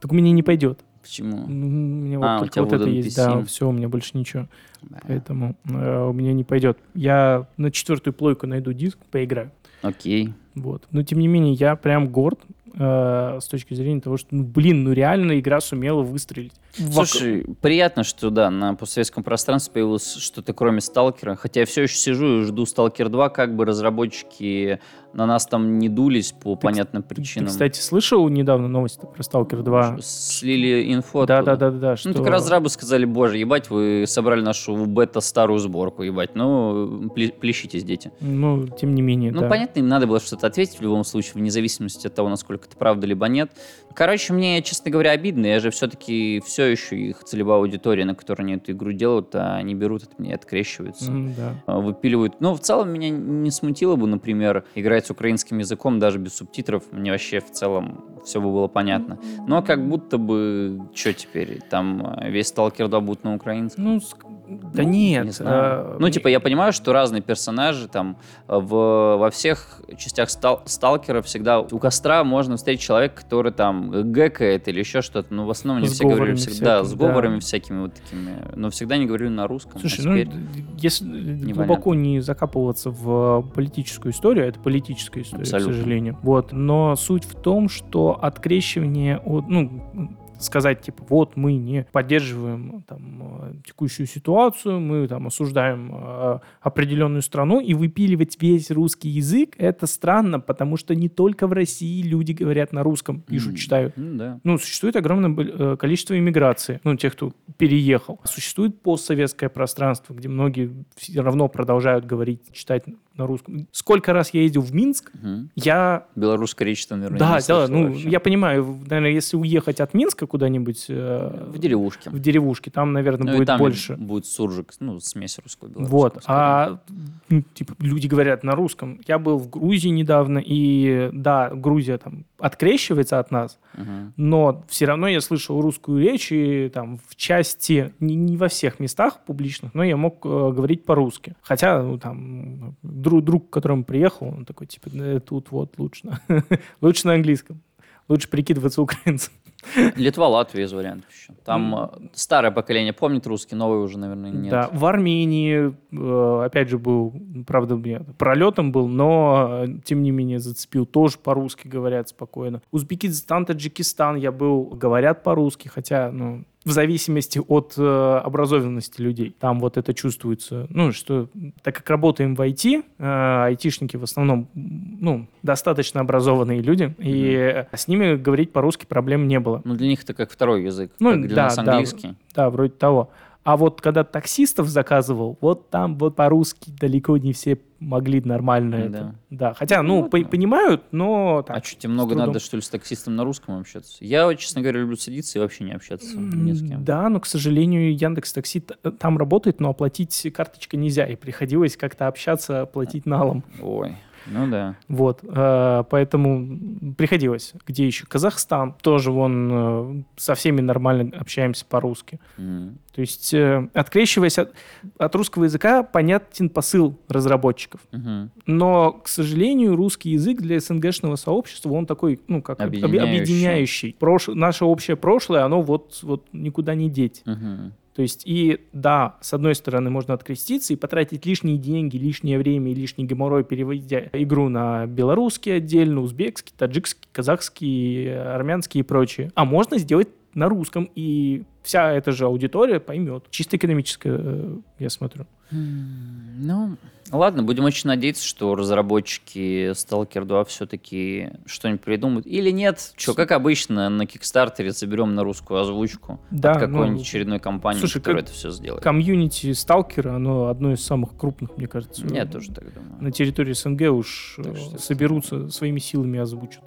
[0.00, 0.80] Так у меня не пойдет.
[1.06, 1.44] Почему?
[1.44, 4.48] У меня вот А, только вот это есть, да, все, у меня больше ничего.
[4.82, 4.98] Да.
[5.06, 6.78] Поэтому э, у меня не пойдет.
[6.94, 9.52] Я на четвертую плойку найду диск, поиграю.
[9.82, 10.34] Окей.
[10.56, 10.82] Вот.
[10.90, 12.40] Но тем не менее, я прям горд
[12.74, 16.54] э, с точки зрения того, что, ну, блин, ну реально игра сумела выстрелить.
[16.78, 21.34] Вок- Слушай, приятно, что да, на постсоветском пространстве появилось что-то кроме Сталкера.
[21.36, 24.80] Хотя я все еще сижу и жду Сталкер 2, как бы разработчики
[25.12, 27.48] на нас там не дулись по понятным Ты, причинам.
[27.48, 29.98] кстати, слышал недавно новость про Сталкер 2?
[30.02, 31.96] Слили инфу Да, да, да, да, да.
[31.96, 32.10] Что...
[32.10, 36.34] Ну, так разрабы сказали, боже, ебать, вы собрали нашу бета старую сборку, ебать.
[36.34, 38.12] Ну, пле- плещитесь, дети.
[38.20, 39.48] Ну, тем не менее, Ну, да.
[39.48, 42.76] понятно, им надо было что-то ответить в любом случае, вне зависимости от того, насколько это
[42.76, 43.50] правда либо нет.
[43.94, 45.46] Короче, мне, честно говоря, обидно.
[45.46, 49.56] Я же все-таки все еще их целевая аудитория, на которой они эту игру делают, а
[49.56, 51.10] они берут от меня открещиваются.
[51.10, 51.54] М, да.
[51.66, 52.40] а, Выпиливают.
[52.40, 56.84] Ну, в целом, меня не смутило бы, например, играть с украинским языком даже без субтитров.
[56.92, 59.18] Мне вообще в целом все бы было понятно.
[59.46, 63.84] Но как будто бы, что теперь, там э, весь Сталкер 2 будет на украинском.
[63.84, 64.00] Ну,
[64.48, 65.24] да Ну, нет.
[65.24, 65.94] не знаю.
[65.94, 70.62] э, ну, типа, я понимаю, что разные персонажи там э, в, во всех частях стал,
[70.66, 75.32] сталкера всегда у костра можно встретить человека, который там гэкает или еще что-то.
[75.32, 77.08] Но в основном они С все говорили всегда с всякими, да.
[77.08, 78.36] говорами всякими вот такими.
[78.54, 79.80] Но всегда не говорили на русском.
[79.80, 80.40] Слушай, а ну,
[80.78, 85.72] если глубоко не закапываться в политическую историю, это политическая история, Абсолютно.
[85.72, 86.18] к сожалению.
[86.22, 86.52] Вот.
[86.52, 93.60] Но суть в том, что открещивание от, ну, сказать, типа, вот мы не поддерживаем там,
[93.66, 100.40] текущую ситуацию, мы там осуждаем э, определенную страну, и выпиливать весь русский язык, это странно,
[100.40, 103.94] потому что не только в России люди говорят на русском, пишут, М, читают.
[103.96, 104.40] Ну, да.
[104.44, 108.20] Ну, существует огромное э, количество иммиграции, ну, тех, кто переехал.
[108.24, 112.84] Существует постсоветское пространство, где многие все равно продолжают говорить, читать
[113.16, 113.66] на русском.
[113.72, 115.50] Сколько раз я ездил в Минск, Мгм.
[115.54, 116.06] я...
[116.16, 118.08] Белорусское речь, наверное, да, да, ну, вообще.
[118.08, 122.10] я понимаю, наверное, если уехать от Минска куда-нибудь э, В деревушке.
[122.10, 123.96] в деревушке, там, наверное, Ну, будет там больше.
[123.96, 126.24] будет суржик, ну, смесь русского и Вот, скорее.
[126.38, 126.80] а
[127.28, 129.00] ну, типа, люди говорят на русском.
[129.06, 134.12] Я был в Грузии недавно, и да, Грузия там открещивается от нас, Мгм.
[134.16, 138.78] но все равно я слышал русскую речь, и там в части, не, не во всех
[138.80, 141.34] местах публичных, но я мог э, говорить по-русски.
[141.42, 142.76] Хотя, ну, там,
[143.06, 146.08] друг, друг, к которому приехал, он такой, типа, «Э, тут вот лучше
[146.80, 147.60] лучше на английском.
[148.08, 149.32] Лучше прикидываться украинцем.
[149.96, 151.32] Литва, Латвия из вариантов еще.
[151.44, 154.50] Там э, старое поколение помнит русский, новое уже, наверное, нет.
[154.50, 157.14] Да, в Армении, э, опять же, был,
[157.46, 157.76] правда,
[158.18, 160.86] пролетом был, но, э, тем не менее, зацепил.
[160.86, 162.62] Тоже по-русски говорят спокойно.
[162.70, 169.34] Узбекистан, Таджикистан я был, говорят по-русски, хотя, ну, в зависимости от э, образованности людей.
[169.38, 170.66] Там вот это чувствуется.
[170.68, 171.28] Ну, что
[171.62, 177.86] так как работаем в IT, э, айтишники в основном, ну, достаточно образованные люди, и с
[177.86, 179.62] ними говорить по-русски проблем не было.
[179.64, 181.62] Ну, для них это как второй язык, Ну, как для да, нас да.
[181.62, 182.14] английский.
[182.34, 183.10] Да, вроде того.
[183.46, 188.84] А вот когда таксистов заказывал, вот там вот по-русски далеко не все могли нормально Да.
[188.86, 189.14] это.
[189.30, 191.58] Да, хотя, ну, по- понимают, но так.
[191.58, 193.98] А что, тебе много надо, что ли, с таксистом на русском общаться?
[194.04, 196.84] Я, честно говоря, люблю садиться и вообще не общаться ни с кем.
[196.84, 201.76] Да, но, к сожалению, Яндекс Такси т- там работает, но оплатить карточкой нельзя, и приходилось
[201.76, 203.44] как-то общаться, платить налом.
[203.62, 203.94] Ой,
[204.26, 204.76] ну да.
[204.88, 207.54] Вот, э, поэтому приходилось.
[207.66, 208.06] Где еще?
[208.06, 208.74] Казахстан.
[208.82, 212.20] Тоже вон э, со всеми нормально общаемся по-русски.
[212.38, 212.78] М.
[212.94, 214.54] То есть, э, открещиваясь от,
[214.98, 217.80] от русского языка, понятен посыл разработчиков.
[217.92, 218.30] Мгм.
[218.46, 223.08] Но, к сожалению, русский язык для СНГшного сообщества, он такой, ну, как об- Объединяющий.
[223.22, 223.96] объединяющий.
[224.00, 227.22] Прош- наше общее прошлое, оно вот, вот никуда не деть.
[227.26, 227.72] Мгм.
[227.96, 232.72] То есть, и да, с одной стороны, можно откреститься и потратить лишние деньги, лишнее время
[232.72, 239.32] и лишний геморрой, переводя игру на белорусский отдельно, узбекский, таджикский, казахский, армянский и прочее.
[239.34, 243.24] А можно сделать на русском, и вся эта же аудитория поймет.
[243.30, 245.24] Чисто экономическое, э, я смотрю.
[245.50, 246.76] Ну,
[247.12, 252.26] ладно, будем очень надеяться, что разработчики Stalker 2 все-таки что-нибудь придумают.
[252.26, 257.00] Или нет, что, как обычно, на Кикстартере соберем на русскую озвучку Да, от какой-нибудь ну,
[257.02, 258.82] очередной компании, слушай, которая это все сделает.
[258.82, 262.06] Комьюнити Сталкера, оно одно из самых крупных, мне кажется.
[262.06, 262.96] Я тоже так думаю.
[263.00, 266.62] На территории СНГ уж э, соберутся, своими силами озвучат.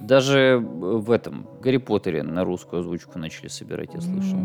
[0.00, 4.38] Даже в этом Гарри Поттере на русскую озвучку начали собирать, я слышал.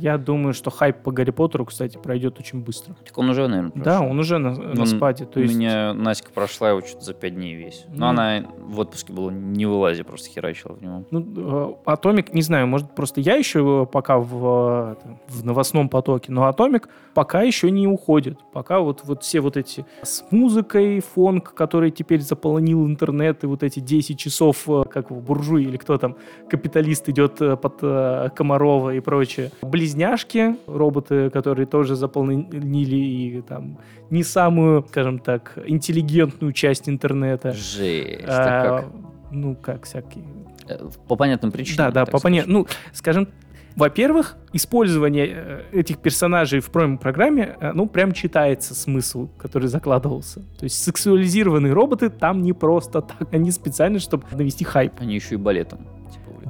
[0.00, 2.94] Я думаю, что хайп по Гарри Поттеру, кстати, пройдет очень быстро.
[3.06, 5.24] Так он уже, наверное, Да, он уже на, на Он- спаде.
[5.24, 5.54] То У есть...
[5.56, 7.86] меня Наська прошла его что-то за пять дней весь.
[7.88, 8.06] Но Ну.
[8.08, 11.04] она в отпуске была не в вылазе, просто херачила в него.
[11.10, 16.32] Ну, э, Атомик, не знаю, может, просто я еще пока в, э, в новостном потоке,
[16.32, 18.38] но Атомик пока еще не уходит.
[18.52, 23.62] Пока вот, вот все вот эти с музыкой, фонк, который теперь заполонил интернет, и вот
[23.62, 26.16] эти 10 часов, э, как в буржуи или кто там,
[26.48, 29.50] капиталист идет э, под э, Комарова и прочее.
[29.62, 33.78] Близняшки, роботы, которые тоже заполнили и там
[34.10, 37.52] не самую, скажем так, интеллигентную часть интернета.
[37.52, 38.24] Жесть.
[38.26, 38.92] А, так как?
[39.30, 40.24] Ну, как всякие
[40.66, 41.92] Э, По понятным причинам.
[41.92, 42.52] да, да, по поня- скажем.
[42.52, 43.28] Ну, скажем,
[43.76, 50.40] во-первых, использование э, этих персонажей в программе, э, ну, прям читается смысл, который закладывался.
[50.58, 54.92] То есть сексуализированные роботы там не просто так, они специально, чтобы навести хайп.
[54.98, 55.80] Они еще и балетом.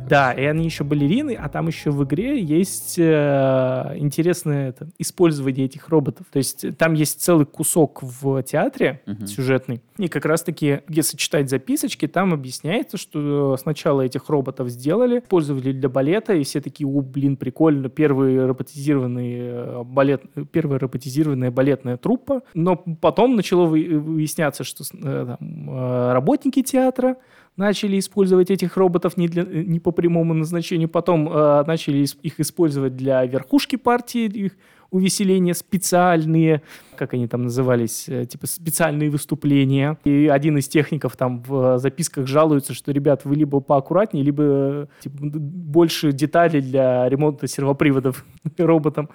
[0.09, 5.67] Да, и они еще балерины, а там еще в игре есть э, интересное это, использование
[5.67, 6.27] этих роботов.
[6.31, 9.27] То есть э, там есть целый кусок в театре Мгм.
[9.27, 15.73] сюжетный, и как раз-таки, если читать записочки, там объясняется, что сначала этих роботов сделали, использовали
[15.73, 21.97] для балета, и все такие, у, блин, прикольно, первый роботизированный э, балет, первая роботизированная балетная
[21.97, 27.17] труппа, но потом начало вы- выясняться, что э, там, э, работники театра
[27.57, 32.97] начали использовать этих роботов не, для, не по прямому назначению, потом э, начали их использовать
[32.97, 34.53] для верхушки партии, их
[34.90, 36.62] увеселения специальные,
[36.97, 39.99] как они там назывались, э, типа специальные выступления.
[40.05, 44.43] И один из техников там в э, записках жалуется, что, ребят, вы либо поаккуратнее, либо
[44.43, 48.25] э, типа, больше деталей для ремонта сервоприводов
[48.59, 49.11] роботам.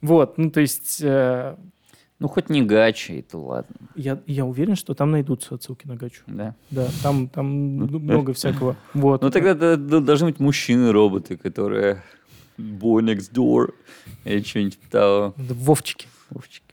[0.00, 1.56] Вот, ну то есть э,
[2.20, 3.74] Ну, хоть не гача, и то ладно.
[3.96, 6.22] я, я уверен, что там найдутся отсылки на Гачу.
[6.26, 6.54] Да.
[6.70, 8.76] Да, там, там много всякого.
[8.92, 9.22] Вот.
[9.22, 12.02] Ну, тогда должны быть мужчины-роботы, которые
[12.58, 13.72] boy next door
[14.24, 15.34] или что-нибудь того.
[15.36, 16.08] Вовчики.
[16.28, 16.66] Вовчики.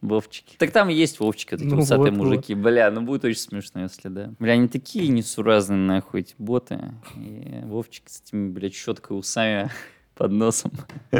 [0.00, 0.56] Вовчики.
[0.58, 2.54] Так там есть Вовчики, такие Ну усатые вот, мужики.
[2.54, 4.32] Бля, ну будет очень смешно, если да.
[4.38, 6.78] Бля, они такие несуразные, нахуй, эти боты.
[7.16, 9.70] И Вовчик с этими, блядь, щеткой, усами
[10.14, 10.72] под носом.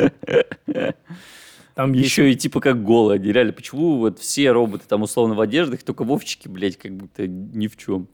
[1.74, 3.20] Там есть Еще и типа как голые.
[3.20, 7.66] Реально, почему вот все роботы там условно в одеждах, только Вовчики, блядь, как будто ни
[7.66, 8.08] в чем.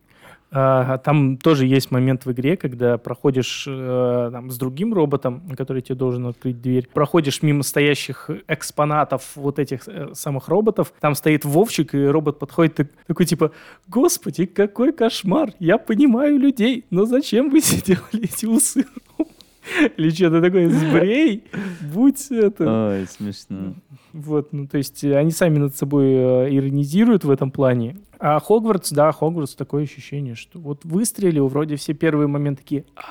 [0.53, 5.81] А, Там тоже есть момент в игре, когда проходишь э, там, с другим роботом, который
[5.81, 11.45] тебе должен открыть дверь, проходишь мимо стоящих экспонатов вот этих э, самых роботов, там стоит
[11.45, 13.53] Вовчик, и робот подходит так- такой типа,
[13.87, 18.87] господи, какой кошмар, я понимаю людей, но зачем вы сделали эти усы?
[19.97, 21.45] Или что-то такое, сбрей,
[21.93, 22.91] будь это...
[22.91, 23.75] Ой, смешно.
[24.13, 27.97] Вот, ну то есть э, они сами над собой э, иронизируют в этом плане.
[28.19, 33.03] А Хогвартс, да, Хогвартс такое ощущение, что вот выстрелил, вроде все первые моменты такие, «А,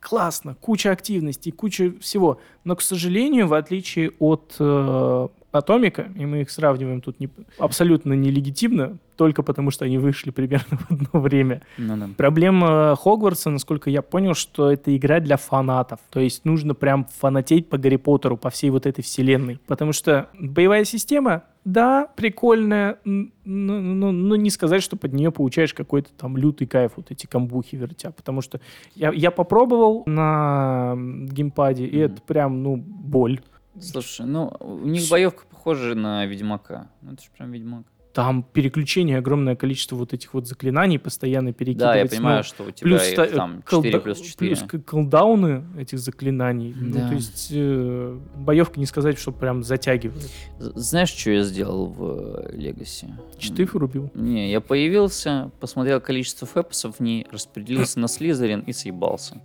[0.00, 2.38] классно, куча активностей, куча всего.
[2.64, 8.12] Но, к сожалению, в отличие от э, Атомика, и мы их сравниваем тут не, абсолютно
[8.14, 12.08] нелегитимно, только потому что они вышли примерно в одно время, Ну да.
[12.16, 16.00] Проблема Хогвартса, насколько я понял, что это игра для фанатов.
[16.10, 19.58] То есть нужно прям фанатеть по Гарри Поттеру, по всей вот этой вселенной.
[19.66, 25.72] Потому что боевая система, да, прикольная, но, но- но не сказать, что под нее получаешь
[25.74, 28.10] какой-то там лютый кайф, вот эти камбухи вертя.
[28.10, 28.60] Потому что
[28.94, 32.04] я, я попробовал на геймпаде, и Мгм.
[32.12, 33.40] это прям, ну, боль.
[33.80, 36.88] Слушай, ну, у них боевка похожа на Ведьмака.
[37.02, 37.84] Ну, это же прям Ведьмак.
[38.12, 41.92] Там переключение, огромное количество вот этих вот заклинаний постоянно перекидывать.
[41.92, 44.56] Да, я ну, понимаю, что у тебя Плюс ста- там колда- 4 плюс 4.
[44.56, 46.72] плюс колдауны этих заклинаний.
[46.74, 47.08] Ну, Да.
[47.08, 50.30] то есть э, боевка не сказать, что прям затягивает.
[50.58, 53.08] Знаешь, что я сделал в Легаси?
[53.36, 54.10] Читы врубил.
[54.14, 59.42] Не, я появился, посмотрел количество фэпсов в ней, распределился на Слизерин и съебался.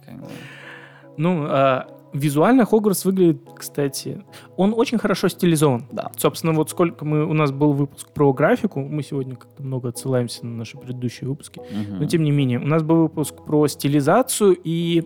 [1.17, 4.24] Ну, а, визуально Хогвартс выглядит, кстати,
[4.58, 5.86] он очень хорошо стилизован.
[5.91, 6.12] Да.
[6.17, 10.45] Собственно, вот сколько мы, у нас был выпуск про графику, мы сегодня как-то много отсылаемся
[10.45, 11.60] на наши предыдущие выпуски.
[11.60, 12.00] Мгм.
[12.00, 15.04] Но тем не менее, у нас был выпуск про стилизацию, и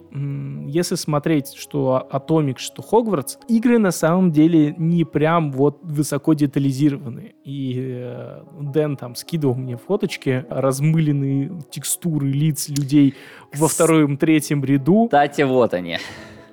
[0.68, 7.36] если смотреть, что Атомик, что Хогвартс, игры на самом деле не прям вот высоко детализированные.
[7.44, 13.16] И э, Дэн там скидывал мне фоточки, размыленные текстуры лиц людей
[13.54, 15.06] во втором, третьем ряду.
[15.06, 15.98] Кстати, вот они.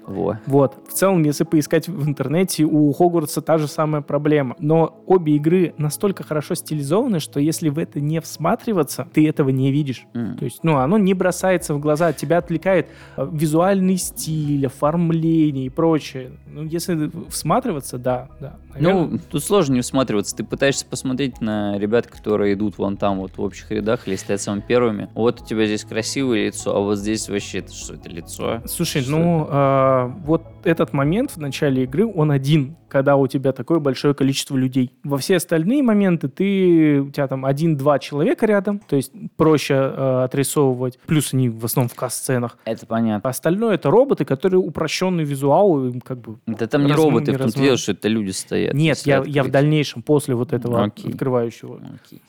[0.06, 0.38] Во.
[0.46, 0.76] Вот.
[0.88, 4.56] В целом, если поискать в интернете, у Хогвартса та же самая проблема.
[4.58, 9.70] Но обе игры настолько хорошо стилизованы, что если в это не всматриваться, ты этого не
[9.70, 10.06] видишь.
[10.14, 10.36] М.
[10.36, 15.66] То есть, ну, оно не бросается в глаза, от тебя отвлекает э, визуальный стиль, оформление
[15.66, 16.32] и прочее.
[16.46, 18.56] Ну, если всматриваться, да, да.
[18.74, 19.06] Наверное.
[19.06, 20.36] Ну, тут сложно не всматриваться.
[20.36, 24.40] Ты пытаешься посмотреть на ребят, которые идут вон там вот в общих рядах или стоят
[24.40, 25.08] самыми первыми.
[25.14, 28.62] Вот у тебя здесь красивое лицо, а вот здесь вообще это что это лицо?
[28.66, 33.52] Слушай, Что ну, а, вот этот момент в начале игры, он один, когда у тебя
[33.52, 34.92] такое большое количество людей.
[35.02, 40.24] Во все остальные моменты ты, у тебя там один-два человека рядом, то есть проще э,
[40.24, 42.58] отрисовывать, плюс они в основном в касценах.
[42.64, 43.28] Это понятно.
[43.28, 46.38] Остальное это роботы, которые упрощенный визуал, им как бы...
[46.46, 48.61] Да там не роботы, не в том дело, что это люди стоят.
[48.72, 51.10] Нет, Если я, я в дальнейшем, после вот этого Окей.
[51.12, 51.80] открывающего.
[52.04, 52.20] Окей.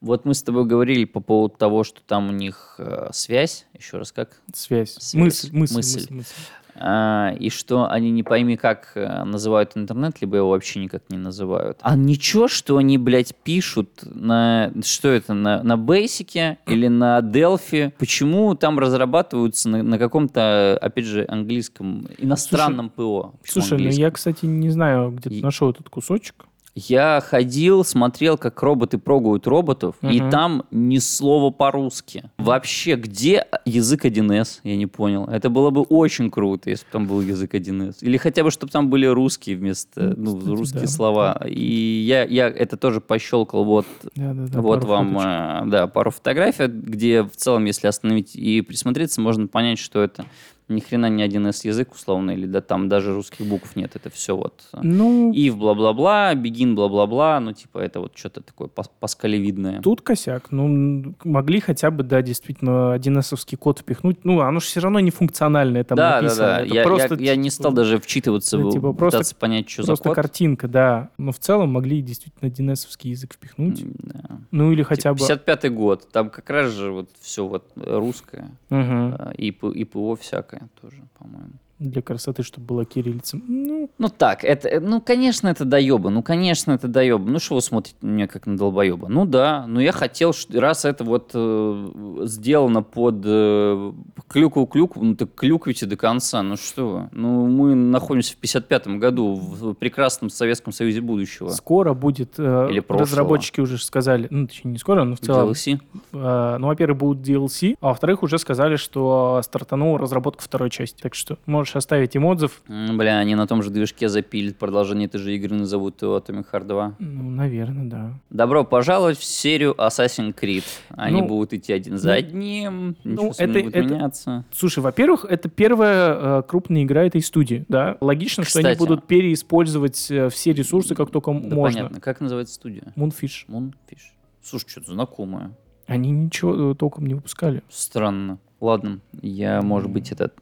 [0.00, 3.66] Вот мы с тобой говорили по поводу того, что там у них э, связь.
[3.78, 4.40] Еще раз как?
[4.52, 4.94] Связь.
[4.94, 5.14] Связь.
[5.14, 5.98] Мысль, мысль, Мысль.
[6.00, 6.34] мысль, мысль.
[6.74, 11.18] А, и что они не пойми как э, называют интернет, либо его вообще никак не
[11.18, 11.78] называют.
[11.82, 14.72] А ничего, что они, блядь, пишут на...
[14.84, 15.34] Что это?
[15.34, 17.92] На, на Basic или на Delphi?
[17.98, 23.34] Почему там разрабатываются на, на каком-то, опять же, английском, иностранном ПО?
[23.42, 26.46] Почему Слушай, ну я, кстати, не знаю, где ты И- нашел этот кусочек.
[26.74, 30.30] Я ходил, смотрел, как роботы прогуют роботов, и Мгм.
[30.30, 32.30] там ни слова по-русски.
[32.38, 34.60] Вообще, где язык 1С?
[34.64, 35.24] Я не понял.
[35.26, 37.96] Это было бы очень круто, если бы там был язык 1С.
[38.00, 40.88] Или хотя бы, чтобы там были русские вместо, Ну, кстати, русские да.
[40.88, 41.42] слова.
[41.46, 43.64] И я, я это тоже пощелкал.
[43.64, 45.66] Вот, Да-да-да, вот пару вам, фоточек.
[45.66, 50.24] э, да, пару фотографий, где в целом, если остановить и присмотреться, можно понять, что это
[50.72, 53.94] ни хрена не 1С язык, условно, или да там даже русских букв нет.
[53.96, 58.68] Это все вот э, Ну, Ив бла-бла-бла, Бегин бла-бла-бла, ну, типа, это вот что-то такое
[58.68, 59.80] пас- паскалевидное.
[59.82, 60.50] Тут косяк.
[60.50, 64.24] Ну, могли хотя бы, да, действительно, 1С-овский код впихнуть.
[64.24, 66.46] Ну, оно же все равно не функциональное там да, да, написано.
[66.46, 66.60] да.
[66.60, 69.68] Это Я, я- просто, я не типа, стал даже вчитываться, ну, типа, просто- пытаться понять,
[69.68, 70.16] что за Просто код.
[70.16, 71.10] картинка, да.
[71.18, 73.84] Но в целом могли действительно 1С-овский язык впихнуть.
[73.98, 74.38] Да.
[74.50, 75.34] Ну, или хотя Типа бы...
[75.34, 80.61] 55-й год, там как раз же вот все вот русское, а, и, и ПО всякое
[80.68, 81.54] тоже, по-моему.
[81.82, 83.40] Для красоты, чтобы была кириллица.
[83.48, 87.28] Ну, Ну так, это, э, ну конечно это доеба, ну конечно это доеба.
[87.28, 89.08] Ну что вы смотрите на меня как на долбоеба?
[89.08, 93.92] Ну да, но я хотел, раз это вот э, сделано под э,
[94.28, 97.08] клюкву-клюкву, ну так клюквите до конца, ну что вы?
[97.12, 101.48] Ну мы находимся в 55-м году в прекрасном Советском Союзе будущего.
[101.48, 102.34] скоро будет...
[102.38, 103.06] э, Или прошлого.
[103.10, 105.50] разработчики уже сказали, ну, точнее, не скоро, но в целом...
[105.50, 105.80] DLC.
[106.12, 111.00] Э, ну, во-первых, будут DLC, а во-вторых, уже сказали, что стартанула разработка второй части.
[111.02, 112.62] Так что можешь оставить им отзыв.
[112.68, 116.64] Бля, они на том же движке запилят продолжение этой же игры, назовут его Atomic Heart
[116.66, 116.96] 2.
[116.98, 118.14] Ну, наверное, да.
[118.30, 120.64] Добро пожаловать в серию Assassin's Creed.
[120.90, 124.44] Они Ну, будут идти один за одним, ну, ничего это- не будет это- меняться.
[124.52, 127.96] Слушай, во-первых, это первая э, крупная игра этой студии, да?
[128.00, 128.78] Логично, что они Кстати.
[128.78, 131.78] будут переиспользовать э, все ресурсы, как только Да можно.
[131.80, 132.00] понятно.
[132.00, 132.92] Как называется студия?
[132.96, 133.46] Moonfish.
[133.48, 134.12] Moonfish.
[134.42, 135.52] Слушай, что-то знакомое.
[135.86, 137.62] Они ничего э, толком не выпускали.
[137.68, 138.38] Странно.
[138.60, 140.34] Ладно, я, может быть, этот...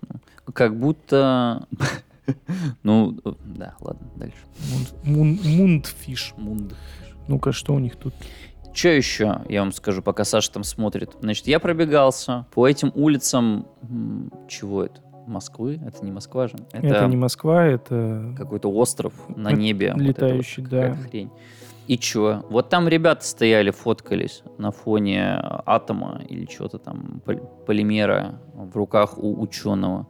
[0.54, 1.66] Как будто...
[2.84, 4.36] Ну, да, ладно, дальше.
[5.02, 6.32] Мун, мун, Moonfish.
[6.36, 6.74] Мунд.
[7.26, 8.14] Ну-ка, что у них тут?
[8.72, 11.16] Что еще, я вам скажу, пока Саша там смотрит.
[11.20, 13.66] Значит, я пробегался по этим улицам...
[14.48, 15.00] Чего это?
[15.26, 15.80] Москвы?
[15.84, 16.56] Это не Москва же.
[16.72, 18.32] Это, не Москва, это...
[18.36, 19.92] какой-то остров на Это небе.
[19.92, 20.94] вот это вот летающий, да.
[20.94, 21.30] хрень.
[21.88, 22.44] И чё?
[22.50, 29.18] Вот там ребята стояли, фоткались на фоне атома или чего-то там, пол- полимера в руках
[29.18, 30.06] у ученого.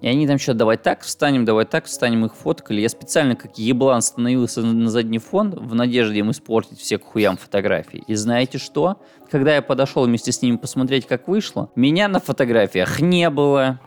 [0.00, 2.80] И они там что-то давай так встанем, давай так встанем, их фоткали.
[2.80, 7.36] Я специально как еблан становился на задний фон в надежде им испортить все к хуям
[7.36, 8.04] фотографии.
[8.06, 8.96] И знаете что?
[9.30, 13.80] Когда я подошел вместе с ними посмотреть, как вышло, меня на фотографиях не было.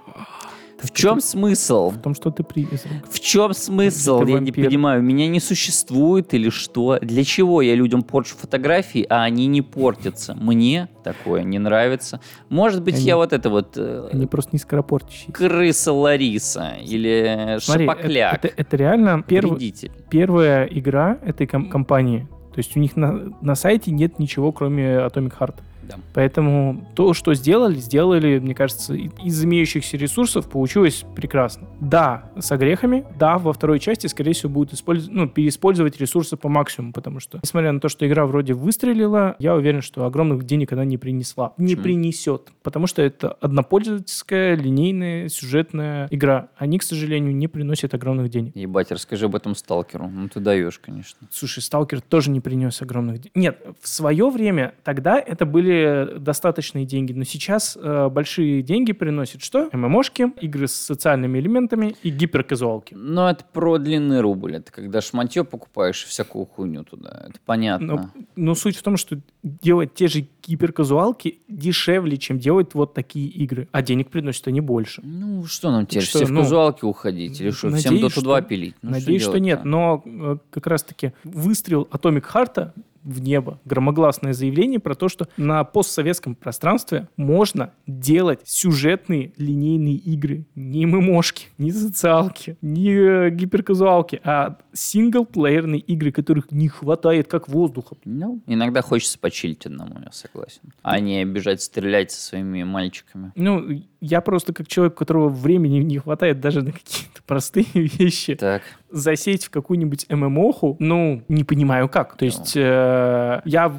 [0.82, 1.90] В чем смысл?
[1.90, 2.92] В том, что ты призрак.
[3.10, 4.24] В чем смысл?
[4.24, 5.02] Я не понимаю.
[5.04, 7.00] Меня не существует или что?
[7.02, 10.36] Для чего я людям порчу фотографии, а они не портятся?
[10.36, 12.22] Мне такое не нравится.
[12.50, 15.34] Может быть, Они- я вот это вот э, Они просто не скоропортящие.
[15.34, 18.34] крыса Лариса или Смотри, это, шапокляк.
[18.46, 19.92] это- это реально первый, Вредитель.
[20.10, 22.28] первая игра этой ком- компании.
[22.54, 25.56] То есть у них на, на сайте нет ничего, кроме Atomic Heart.
[25.90, 25.96] Да.
[26.14, 31.68] Поэтому то, что сделали, сделали, мне кажется, из имеющихся ресурсов получилось прекрасно.
[31.82, 33.06] Да, с огрехами.
[33.18, 37.40] Да, во второй части, скорее всего, будут использовать, ну, переиспользовать ресурсы по максимуму, потому что,
[37.44, 41.54] несмотря на то, что игра вроде выстрелила, я уверен, что огромных денег она не принесла.
[41.58, 41.84] Не Почему?
[41.84, 42.50] принесет.
[42.62, 46.50] Потому что это однопользовательская, линейная, сюжетная игра.
[46.58, 48.56] Они, к сожалению, не приносят огромных денег.
[48.56, 50.08] Ебать, расскажи об этом сталкеру.
[50.08, 51.28] Ну ты даешь, конечно.
[51.32, 53.36] Слушай, Сталкер тоже не принес огромных денег.
[53.36, 57.14] Нет, в свое время тогда это были более достаточные деньги.
[57.14, 59.70] Но сейчас э, большие деньги приносят что?
[59.72, 62.94] ММОшки, игры с социальными элементами и гиперказуалки.
[62.96, 64.56] Ну, это про длинный рубль.
[64.56, 67.26] Это когда шматье покупаешь и всякую хуйню туда.
[67.30, 67.88] Это понятно.
[67.88, 73.28] Но, но суть в том, что делать те же гиперказуалки дешевле, чем делать вот такие
[73.28, 73.68] игры.
[73.72, 75.02] А денег приносят они больше.
[75.04, 77.40] Ну, что нам теперь, Что, все в ну, казуалки уходить?
[77.40, 78.76] Или что, всем надеюсь, Dota 2 что- пилить?
[78.82, 79.40] Ну, Надеюсь, что, делать-то?
[79.44, 79.66] нет.
[79.66, 82.72] Но э, как раз-таки выстрел Atomic Heart
[83.04, 90.46] в небо, громогласное заявление про то, что на постсоветском пространстве можно делать сюжетные линейные игры.
[90.56, 97.96] Не ММОшки, не социалки, не э, гиперказуалки, а синглплеерные игры, которых не хватает как воздуха.
[98.06, 100.62] Ну, иногда хочется почилить одному, я согласен.
[100.82, 103.32] А не бежать стрелять со своими мальчиками.
[103.36, 108.36] Ну, я просто как человек, у которого времени не хватает даже на какие-то простые вещи,
[108.36, 112.18] Так, засесть в какую-нибудь ММОху, ну, не понимаю как.
[112.18, 113.70] То есть э, я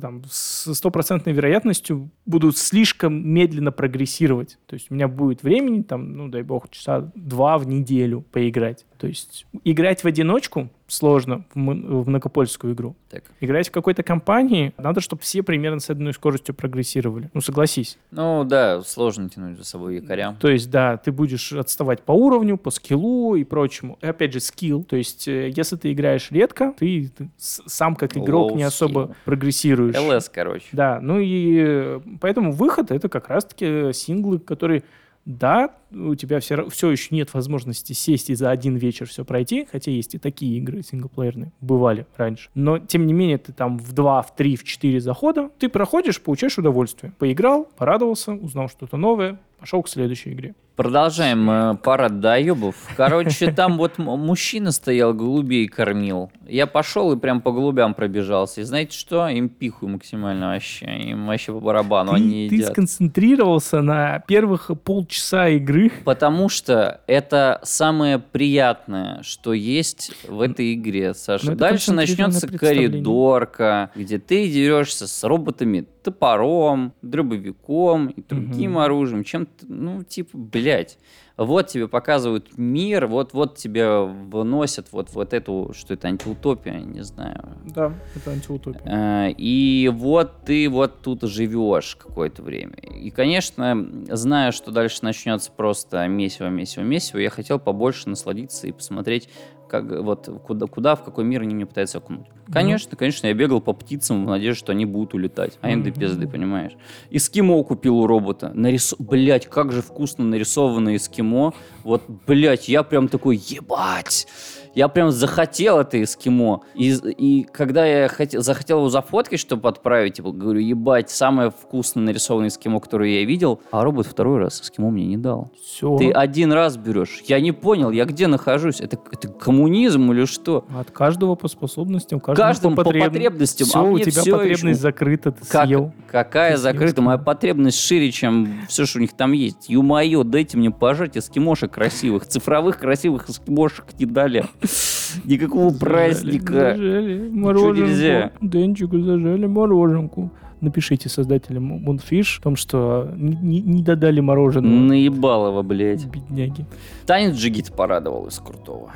[0.00, 4.58] там, с стопроцентной вероятностью буду слишком медленно прогрессировать.
[4.66, 8.84] То есть у меня будет времени, там, ну, дай бог, часа два в неделю поиграть.
[9.02, 12.94] То есть играть в одиночку сложно в, в многопольскую игру.
[13.10, 13.24] так.
[13.40, 17.28] Играть в какой-то компании, надо, чтобы все примерно с одной скоростью прогрессировали.
[17.34, 17.98] Ну, согласись.
[18.12, 20.36] Ну, да, сложно тянуть за собой якоря.
[20.38, 23.98] То есть, да, ты будешь отставать по уровню, по скиллу и прочему.
[24.02, 24.84] И опять же, скилл.
[24.84, 29.00] То есть, э, если ты играешь редко, ты, ты сам как игрок Low не особо
[29.00, 29.14] skill.
[29.24, 29.96] прогрессируешь.
[29.98, 30.66] ЛС, короче.
[30.70, 34.84] Да, ну и э, поэтому выход это как раз-таки синглы, которые,
[35.24, 39.68] да, у тебя все, все еще нет возможности сесть и за один вечер все пройти,
[39.70, 42.50] хотя есть и такие игры синглплеерные, бывали раньше.
[42.54, 46.20] Но, тем не менее, ты там в 2, в 3, в 4 захода, ты проходишь,
[46.20, 47.12] получаешь удовольствие.
[47.18, 50.54] Поиграл, порадовался, узнал что-то новое, пошел к следующей игре.
[50.74, 52.74] Продолжаем э, парад доебов.
[52.96, 56.32] Короче, там вот мужчина стоял, голубей кормил.
[56.48, 58.62] Я пошел и прям по голубям пробежался.
[58.62, 59.28] И знаете что?
[59.28, 60.86] Им пиху максимально вообще.
[60.86, 62.72] Им вообще по барабану они ты, ты едят.
[62.72, 65.92] сконцентрировался на первых полчаса игры.
[66.04, 71.52] Потому что это самое приятное, что есть в этой игре, Саша.
[71.52, 78.78] Ну, Дальше начнется коридорка, где ты дерешься с роботами, топором, дробовиком и другим Мгм.
[78.80, 79.24] оружием.
[79.24, 80.98] Чем-то, ну, типа, блядь.
[81.38, 87.02] Вот тебе показывают мир, вот, вот тебе выносят вот, вот эту, что это, антиутопия, не
[87.02, 87.56] знаю.
[87.74, 89.28] Да, это антиутопия.
[89.28, 92.74] Э, И вот ты вот тут живешь какое-то время.
[92.76, 98.72] И, конечно, зная, что дальше начнется просто месиво, месиво, месиво, я хотел побольше насладиться и
[98.72, 99.28] посмотреть,
[99.72, 102.26] как, вот, куда, куда, в какой мир они меня пытаются окунуть.
[102.52, 105.58] Конечно, конечно, я бегал по птицам в надежде, что они будут улетать.
[105.62, 106.72] А им до пизды, понимаешь?
[107.10, 108.50] Эскимо купил у робота.
[108.52, 108.94] Нарис...
[108.98, 111.54] Блять, как же вкусно нарисованное эскимо.
[111.84, 114.26] Вот, блять, я прям такой, ебать!
[114.74, 116.62] Я прям захотел это эскимо.
[116.74, 122.04] И, и когда я хотел, захотел его зафоткать, чтобы отправить, типа, говорю, ебать, самое вкусное
[122.04, 125.50] нарисованное эскимо, которое я видел, а робот второй раз эскимо мне не дал.
[125.62, 125.96] Все.
[125.98, 127.22] Ты один раз берешь.
[127.26, 128.80] Я не понял, я где нахожусь?
[128.80, 130.64] Это, это коммунизм или что?
[130.78, 134.74] От каждого по способностям, каждому, Каждому по потребностям, Все, а у тебя всё потребность еще-
[134.74, 135.92] закрыта, ты Как- съел.
[136.10, 136.94] какая Ты закрыта?
[136.94, 139.68] съел Моя потребность шире, чем все, что у них там есть.
[139.68, 142.26] Ё-моё, дайте мне пожать эскимошек красивых.
[142.26, 144.44] Цифровых красивых эскимошек не дали.
[145.24, 146.52] Никакого праздника.
[146.76, 147.80] Зажали мороженку.
[147.88, 148.32] нельзя.
[148.40, 150.30] Денчику зажали мороженку.
[150.60, 154.72] Напишите создателям Moonfish о том, что не, не- додали мороженого.
[154.72, 156.06] Наебалово, блядь.
[156.06, 156.66] Бедняги.
[157.04, 158.90] Танец Джигит порадовал из крутого.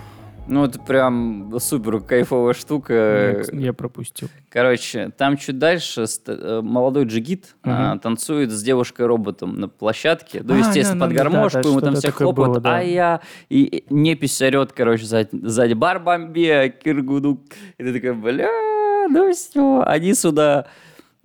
[0.49, 3.45] Ну, это прям супер кайфовая штука.
[3.53, 4.29] Я, я пропустил.
[4.49, 8.01] Короче, там чуть дальше э, молодой джигит а, Мгм.
[8.01, 10.43] танцует с девушкой-роботом на площадке.
[10.45, 12.79] Ну, А, естественно, да, под да, да, гармошку, да, ему там все хлопают, было, да.
[12.79, 13.21] а я...
[13.49, 17.41] И, непись орет, короче, сзади, сзади бар-бомбе, киргуду.
[17.79, 18.49] И ты такой, бля,
[19.09, 20.67] ну все, они сюда...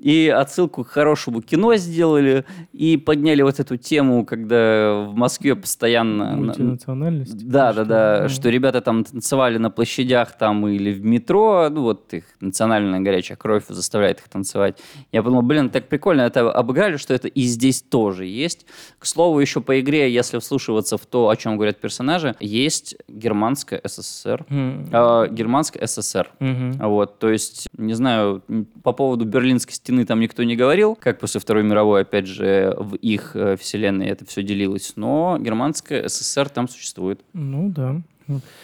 [0.01, 2.43] И отсылку к хорошему кино сделали,
[2.73, 6.31] и подняли вот эту тему, когда в Москве постоянно...
[6.31, 7.47] на- Мультинациональность.
[7.47, 11.83] да, да, да, Ну, что ребята там танцевали на площадях там или в метро, ну
[11.83, 14.79] вот их национальная горячая кровь заставляет их танцевать.
[15.11, 18.65] Я подумал, блин, так прикольно, это обыграли, что это и здесь тоже есть.
[18.97, 23.79] К слову, еще по игре, если вслушиваться в то, о чем говорят персонажи, есть германская
[23.83, 24.89] СССР, М.
[24.91, 26.31] э, германская СССР.
[26.39, 26.71] Мгм.
[26.79, 28.41] Вот, то есть, не знаю,
[28.81, 32.95] по поводу Берлинской стены там никто не говорил, как после Второй мировой, опять же, в
[32.95, 37.21] их э, вселенной это все делилось, но германская СССР там существует.
[37.33, 38.01] Ну да.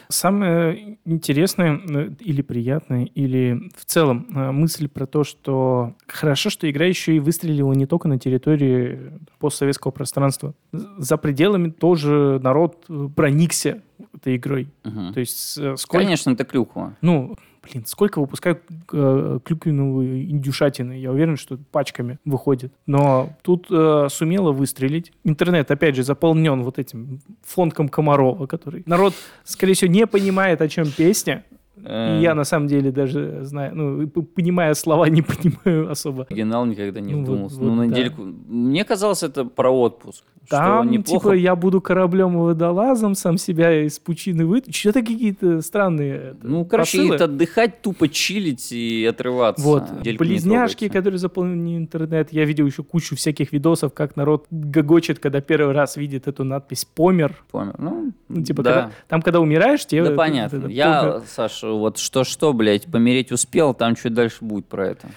[0.07, 6.69] Самое интересное э, или приятное, или в целом э, мысль про то, что хорошо, что
[6.69, 10.53] игра еще и выстрелила не только на территории постсоветского пространства.
[10.71, 13.81] За пределами тоже народ проникся
[14.15, 14.69] этой игрой.
[14.83, 15.13] Мгм.
[15.13, 16.03] То есть сколько...
[16.03, 16.95] Конечно, это клюква.
[17.01, 17.35] Ну,
[17.71, 18.61] блин, сколько выпускают
[18.91, 20.93] э, клюквенного индюшатины.
[20.93, 22.73] Я уверен, что пачками выходит.
[22.85, 25.11] Но тут э, сумело выстрелить.
[25.23, 29.13] Интернет, опять же, заполнен вот этим фонком Комарова, который народ,
[29.43, 31.43] скорее всего, не понимает, о чем песня.
[31.89, 35.21] Э, И я на самом деле даже знаю, ну, понимая слова, не
[35.63, 36.25] понимаю особо.
[36.29, 37.55] Оригинал никогда не Ну, вот- вдумался.
[37.59, 37.87] вот ну, на да.
[37.87, 38.21] недельку.
[38.23, 40.23] Мне казалось, это про отпуск.
[40.49, 41.25] Там, неплохо.
[41.29, 44.79] типа, я буду кораблем и водолазом, сам себя из пучины вытащу.
[44.79, 47.15] Что-то какие-то странные это, Ну, короче, посылы.
[47.15, 49.61] это отдыхать, тупо чилить и отрываться.
[49.65, 52.31] Вот, Недельку не близняшки, которые заполнили интернет.
[52.31, 56.85] Я видел еще кучу всяких видосов, как народ гогочет, когда первый раз видит эту надпись
[56.85, 57.33] «Помер».
[57.51, 57.75] Помер.
[57.77, 58.73] Ну, Ну, типа, да.
[58.73, 60.03] когда- там, когда умираешь, тебе...
[60.03, 60.57] Да это- понятно.
[60.59, 61.21] это Я, «Помер».
[61.27, 65.09] Саша, вот что-что, блядь, помереть успел, там чуть дальше будет про это.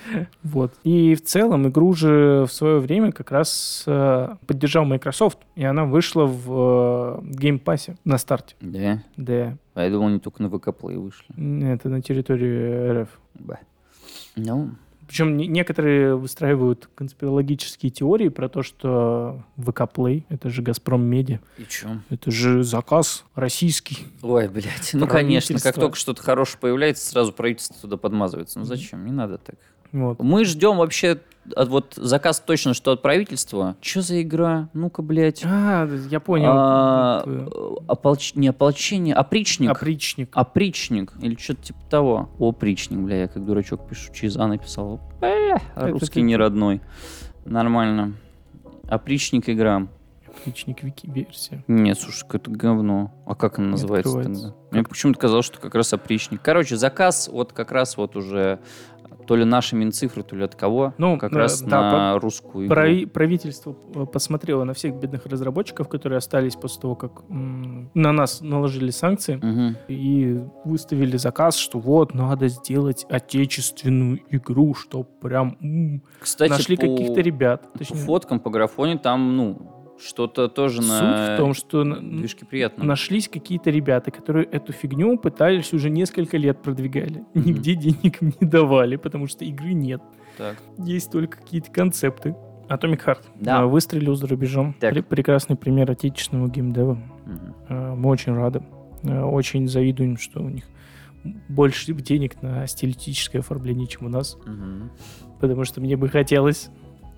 [0.43, 0.73] Вот.
[0.85, 5.85] И в целом игру же в свое время как раз э, поддержал Microsoft, и она
[5.85, 8.55] вышла в э, Game Pass на старте.
[8.61, 9.03] Да?
[9.17, 9.57] Да.
[9.75, 11.73] А я думал, они только на ВК Play вышли.
[11.73, 13.09] Это на территории РФ.
[13.35, 13.59] Ба.
[14.37, 14.71] Ну,
[15.11, 21.41] Причем не- некоторые выстраивают конспирологические теории про то, что ВК Play— это же Газпром Медиа.
[21.59, 21.89] и чё?
[22.11, 23.99] Это же заказ российский.
[24.23, 24.91] Ой, блядь.
[24.93, 28.61] Ну, конечно, как только что-то хорошее появляется, сразу правительство туда подмазывается.
[28.61, 29.05] Ну, зачем?
[29.05, 29.57] Не надо так.
[29.93, 30.19] Вот.
[30.21, 31.19] Мы ждем вообще
[31.57, 33.77] от, вот заказ точно, что от правительства.
[33.81, 34.69] Что за игра?
[34.73, 35.43] Ну-ка, блядь.
[35.45, 36.51] А, я понял.
[36.53, 37.51] А, Это
[37.93, 39.71] ополч- Не ополчение, опричник.
[39.71, 40.31] Опричник.
[40.33, 42.29] Опричник или что-то типа того.
[42.39, 44.13] Опричник, бля, я как дурачок пишу.
[44.13, 45.01] Через А написал.
[45.21, 46.81] Бля, русский не родной.
[47.45, 48.15] Нормально.
[48.89, 49.89] Опричник игра.
[50.29, 51.65] Опричник вики-версия.
[51.67, 53.13] Нет, слушай, какое-то говно.
[53.27, 54.55] А как она называется тогда?
[54.71, 56.41] Мне почему-то казалось, что как раз опричник.
[56.43, 58.61] Короче, заказ вот как раз вот уже
[59.31, 60.93] то ли наши Минцифры, то ли от кого.
[60.99, 62.75] Ну, как э, раз да, на русскую игру.
[62.75, 68.11] Прави- правительство э, посмотрело на всех бедных разработчиков, которые остались после того, как м, на
[68.11, 69.77] нас наложили санкции, Мгм.
[69.87, 76.83] и выставили заказ, что вот, надо сделать отечественную игру, что прям м, Кстати, нашли по,
[76.83, 77.73] каких-то ребят.
[77.73, 82.45] по Точнее, фоткам, по графоне там, ну, что-то тоже суть на в том, что движке
[82.47, 82.85] приятно.
[82.85, 87.25] нашлись какие-то ребята, которые эту фигню пытались уже несколько лет продвигали.
[87.35, 87.45] Мгм.
[87.47, 90.01] Нигде денег не давали, потому что игры нет.
[90.39, 90.57] Так.
[90.79, 92.35] Есть только какие-то концепты.
[92.69, 93.67] Atomic Heart Да.
[93.67, 94.75] выстрелил за рубежом.
[94.79, 94.95] Так.
[94.95, 96.99] Пре- прекрасный пример отечественного геймдева.
[97.69, 98.63] Э, Мы очень рады.
[99.03, 100.65] Э, Очень завидуем, что у них
[101.49, 104.39] больше денег на стилистическое оформление, чем у нас.
[104.47, 104.91] Мгм.
[105.41, 106.71] Потому что мне бы хотелось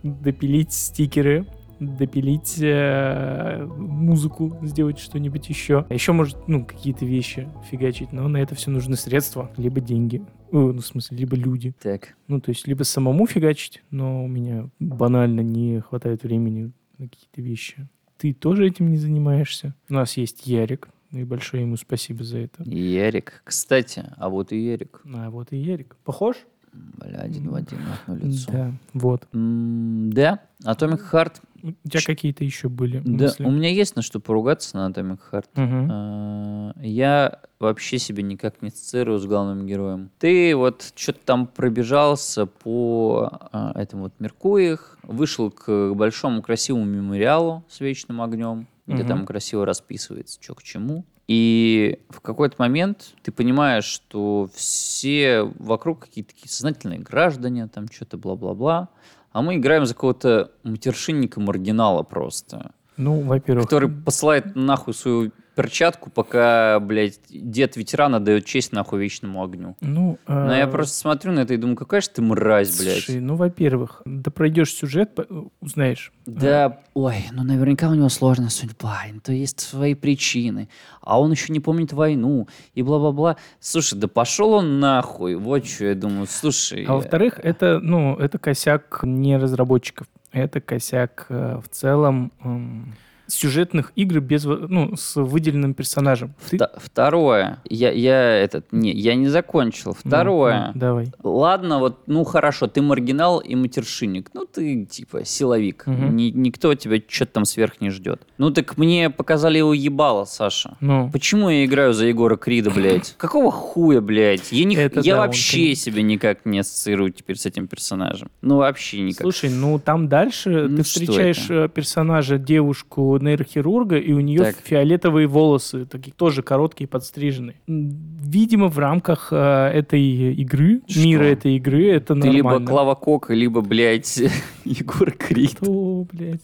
[0.02, 1.46] допилить стикеры,
[1.86, 5.84] допилить э, музыку, сделать что-нибудь еще.
[5.88, 10.22] А еще, может, ну, какие-то вещи фигачить, но на это все нужны средства, либо деньги.
[10.50, 11.74] Э, Ну, в смысле, либо люди.
[11.82, 12.14] Так.
[12.28, 17.40] Ну, то есть, либо самому фигачить, но у меня банально не хватает времени на какие-то
[17.42, 17.88] вещи.
[18.18, 19.74] Ты тоже этим не занимаешься.
[19.88, 22.62] У нас есть Ярик, и большое ему спасибо за это.
[22.64, 23.42] Ярик.
[23.44, 25.02] Кстати, а вот и Ярик.
[25.12, 25.96] А вот и Ярик.
[26.04, 26.36] Похож?
[26.72, 28.50] Бля, один в один, одно лицо.
[28.52, 29.28] Да, вот.
[29.34, 31.34] М, Да, Atomic Heart.
[31.62, 33.44] У тебя какие-то еще были Да, мысли?
[33.44, 35.46] у меня есть на что поругаться на Atomic Heart.
[35.56, 40.10] А, Я вообще себя никак не ассоциирую с главным героем.
[40.18, 47.64] Ты вот что-то там пробежался по а, этому вот Меркуих, вышел к большому красивому мемориалу
[47.68, 49.08] с вечным огнем, где Мгм.
[49.08, 51.04] там красиво расписывается, что к чему.
[51.28, 58.18] И в какой-то момент ты понимаешь, что все вокруг какие-то такие сознательные граждане, там что-то
[58.18, 58.88] бла-бла-бла,
[59.32, 62.72] а мы играем за какого-то матершинника-маргинала просто.
[62.96, 69.42] Ну, во-первых, который посылает нахуй свою перчатку, пока, блядь, дед ветерана дает честь нахуй вечному
[69.42, 69.76] огню.
[69.80, 70.18] ну...
[70.26, 73.04] Но я а, просто смотрю на это и думаю, какая же ты мразь, блядь.
[73.04, 75.26] Слушай, ну, во-первых, да пройдешь сюжет, по-
[75.60, 76.12] узнаешь.
[76.26, 80.68] Да, ой, ну наверняка у него сложная судьба, то есть свои причины,
[81.00, 83.36] а он еще не помнит войну, и бла-бла-бла.
[83.60, 86.84] Слушай, да пошел он нахуй, вот что я думаю, слушай.
[86.84, 90.06] А во-вторых, это, ну, это косяк не разработчиков.
[90.32, 92.94] Это косяк э, в целом эм,
[93.26, 96.34] сюжетных игр без, ну, с выделенным персонажем.
[96.50, 99.96] Ты- Второе, я, я этот, не, я не закончил.
[100.04, 101.12] Ну, Второе, ну, давай.
[101.22, 104.30] Ладно, вот, ну хорошо, ты маргинал и матершинник.
[104.34, 105.86] Ну, ты типа силовик.
[105.86, 106.16] Мгм.
[106.16, 108.22] Ни- никто тебя что-то там сверх не ждет.
[108.38, 110.76] Ну, так мне показали его ебало, Саша.
[110.80, 113.14] Ну, Почему я играю за Егора Крида, блядь?
[113.18, 114.52] Какого хуя, блядь?
[114.52, 115.84] Я, не, Это я да, он, вообще конечно.
[115.84, 118.30] себя никак не ассоциирую теперь с этим персонажем.
[118.42, 119.22] Ну, вообще никак.
[119.22, 124.56] слушай, ну там дальше Ну, ты встречаешь э, персонажа, девушку нейрохирурга, и у нее Так.
[124.64, 127.56] фиолетовые волосы, такие тоже короткие, подстриженные.
[127.66, 129.36] Видимо, в рамках э,
[129.74, 131.00] этой игры, Что?
[131.00, 132.32] мира этой игры, это ты нормально.
[132.36, 134.16] либо Клава Кока, либо, блядь,
[134.64, 135.50] Егор Крид.
[135.52, 136.40] Что, блядь?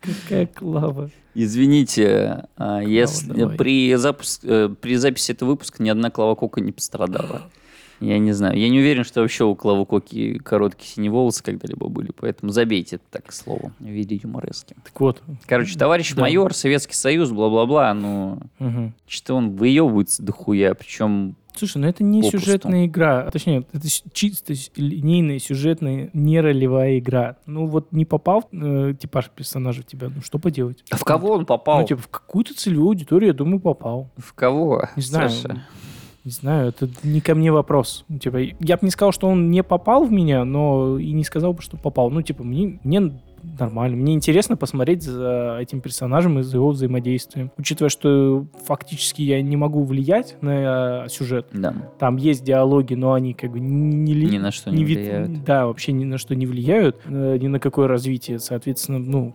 [0.00, 1.10] Какая клава.
[1.34, 3.56] Извините, а, если давай.
[3.56, 7.42] при, запуск- э, при записи этого выпуска ни одна Клава Кока не пострадала.
[8.00, 8.58] Я не знаю.
[8.58, 12.96] Я не уверен, что вообще у Клавы Коки короткие синие волосы когда-либо были, поэтому забейте
[12.96, 14.74] это так, к слову, в виде юморески.
[14.84, 15.22] Так вот.
[15.46, 16.22] Короче, товарищ Да.
[16.22, 18.94] майор, Советский Союз, бла-бла-бла, ну, Мгм.
[19.06, 22.40] что он выебывается дохуя, причем Слушай, ну это не Попусту.
[22.40, 23.30] сюжетная игра.
[23.30, 27.36] Точнее, это чисто линейная, сюжетная, не ролевая игра.
[27.46, 30.82] Ну вот не попал э, типаж персонажа в тебя, ну что поделать?
[30.90, 31.82] А в кого он попал?
[31.82, 34.10] Ну, типа, в какую-то целевую аудиторию, я думаю, попал.
[34.16, 34.88] В кого?
[34.96, 35.30] Не знаю.
[35.30, 35.62] Саша?
[36.24, 38.04] Не знаю, это не ко мне вопрос.
[38.20, 41.52] Типа, я бы не сказал, что он не попал в меня, но и не сказал
[41.52, 42.10] бы, что попал.
[42.10, 43.12] Ну, типа, мне, мне
[43.58, 43.98] нормально.
[43.98, 47.50] Мне интересно посмотреть за этим персонажем и за его взаимодействием.
[47.58, 51.48] Учитывая, что фактически я не могу влиять на э, сюжет.
[51.52, 51.74] Да.
[51.98, 55.44] Там есть диалоги, но они как бы не, ли- Ни на что не ви- влияют.
[55.44, 58.38] Да, вообще ни на что не влияют, э, ни на какое развитие.
[58.38, 59.34] Соответственно, ну,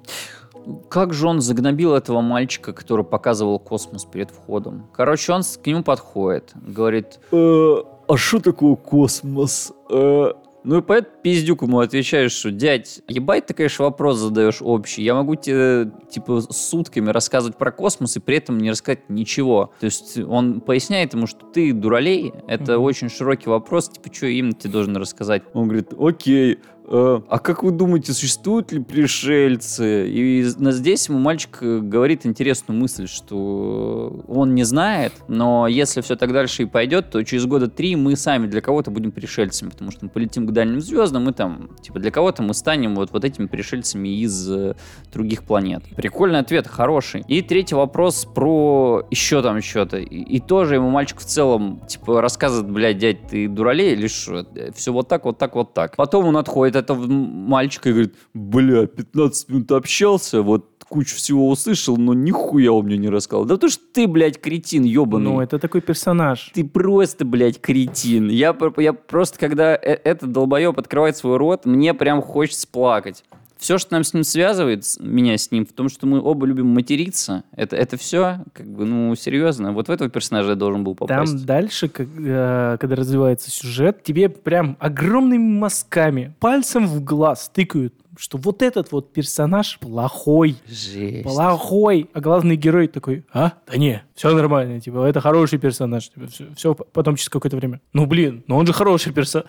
[0.89, 4.87] Как же он загнобил этого мальчика, который показывал космос перед входом?
[4.93, 7.75] Короче, он к нему подходит, говорит, «Э,
[8.07, 9.71] а что такое космос?
[9.89, 10.31] Э?»
[10.65, 15.03] Ну и поэт пиздюк ему отвечаешь, что, дядь, ебать ты, конечно, вопрос задаешь общий.
[15.03, 19.71] Я могу тебе, типа, сутками рассказывать про космос и при этом не рассказать ничего.
[19.79, 22.83] То есть он поясняет ему, что ты дуралей, это Мгм.
[22.83, 25.43] очень широкий вопрос, типа, что именно тебе должен рассказать?
[25.53, 26.59] Он говорит, окей,
[26.91, 30.09] а как вы думаете, существуют ли пришельцы?
[30.09, 36.15] И здесь ему мальчик э, говорит интересную мысль, что он не знает, но если все
[36.15, 39.91] так дальше и пойдет, то через года три мы сами для кого-то будем пришельцами, потому
[39.91, 43.23] что мы полетим к дальним звездам, и там, типа, для кого-то мы станем вот, вот
[43.23, 44.75] этими пришельцами из э,
[45.13, 45.83] других планет.
[45.95, 47.23] Прикольный ответ, хороший.
[47.27, 49.97] И третий вопрос про еще там что-то.
[49.97, 54.43] И, и тоже ему мальчик в целом, типа, рассказывает, блядь, дядь, ты дуралей или что?
[54.73, 55.95] Все вот так, вот так, вот так.
[55.95, 61.49] Потом он отходит от этого мальчика и говорит, бля, 15 минут общался, вот кучу всего
[61.49, 63.45] услышал, но нихуя он мне не рассказал.
[63.45, 65.31] Да потому что ты, блядь, кретин ебаный.
[65.31, 66.51] ну, это такой персонаж.
[66.53, 68.29] Ты просто, блядь, кретин.
[68.29, 73.23] Я, я просто, когда э- этот долбоеб открывает свой рот, мне прям хочется плакать.
[73.59, 76.67] Все, что нам с ним связывает, меня с ним, в том, что мы оба любим
[76.67, 79.73] материться, это, это все, как бы, ну, серьезно.
[79.73, 81.33] Вот в этого персонажа я должен был попасть.
[81.33, 87.93] Там дальше, как, э, когда развивается сюжет, тебе прям огромными мазками, пальцем в глаз тыкают,
[88.17, 91.23] что вот этот вот персонаж плохой, Жесть.
[91.23, 93.53] плохой, а главный герой такой, а?
[93.67, 98.05] Да не, все нормально, типа, это хороший персонаж, типа, все, потом через какое-то время, ну
[98.05, 99.47] блин, но он же хороший персонаж.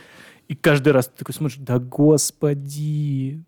[0.49, 3.45] И каждый раз ты такой смотришь, да господи,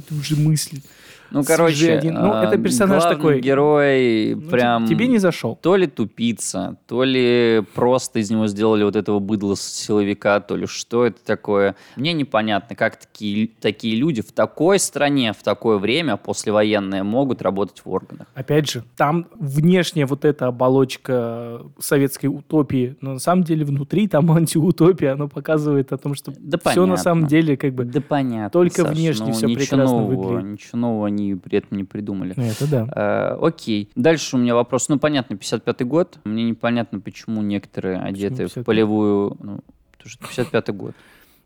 [0.00, 0.82] ты уже мысли.
[1.30, 2.14] Ну, короче, один.
[2.14, 3.40] Ну, а, это персонаж главный такой.
[3.40, 4.86] герой Ну, прям...
[4.86, 5.56] Тебе не зашел.
[5.60, 10.66] То ли тупица, то ли просто из него сделали вот этого быдла силовика, то ли
[10.66, 11.76] что это такое.
[11.96, 17.82] Мне непонятно, как такие, такие люди в такой стране, в такое время, послевоенное, могут работать
[17.84, 18.26] в органах.
[18.34, 24.30] Опять же, там внешняя вот эта оболочка советской утопии, но на самом деле внутри там
[24.36, 26.96] антиутопия, оно показывает о том, что Да все на понятно.
[26.96, 27.84] самом деле как бы...
[27.84, 30.52] Да понятно, только Саш, внешне ну, ничего прекрасно нового, выглядит.
[30.52, 32.34] Ничего нового они при этом не придумали.
[32.36, 32.88] Это да.
[32.94, 33.90] Э, окей.
[33.94, 34.88] Дальше у меня вопрос.
[34.88, 36.18] Ну, понятно, 55-й год.
[36.24, 38.62] Мне непонятно, почему некоторые одеты 55-й?
[38.62, 39.36] в полевую...
[39.40, 39.60] Ну,
[39.92, 40.94] потому что 55-й год.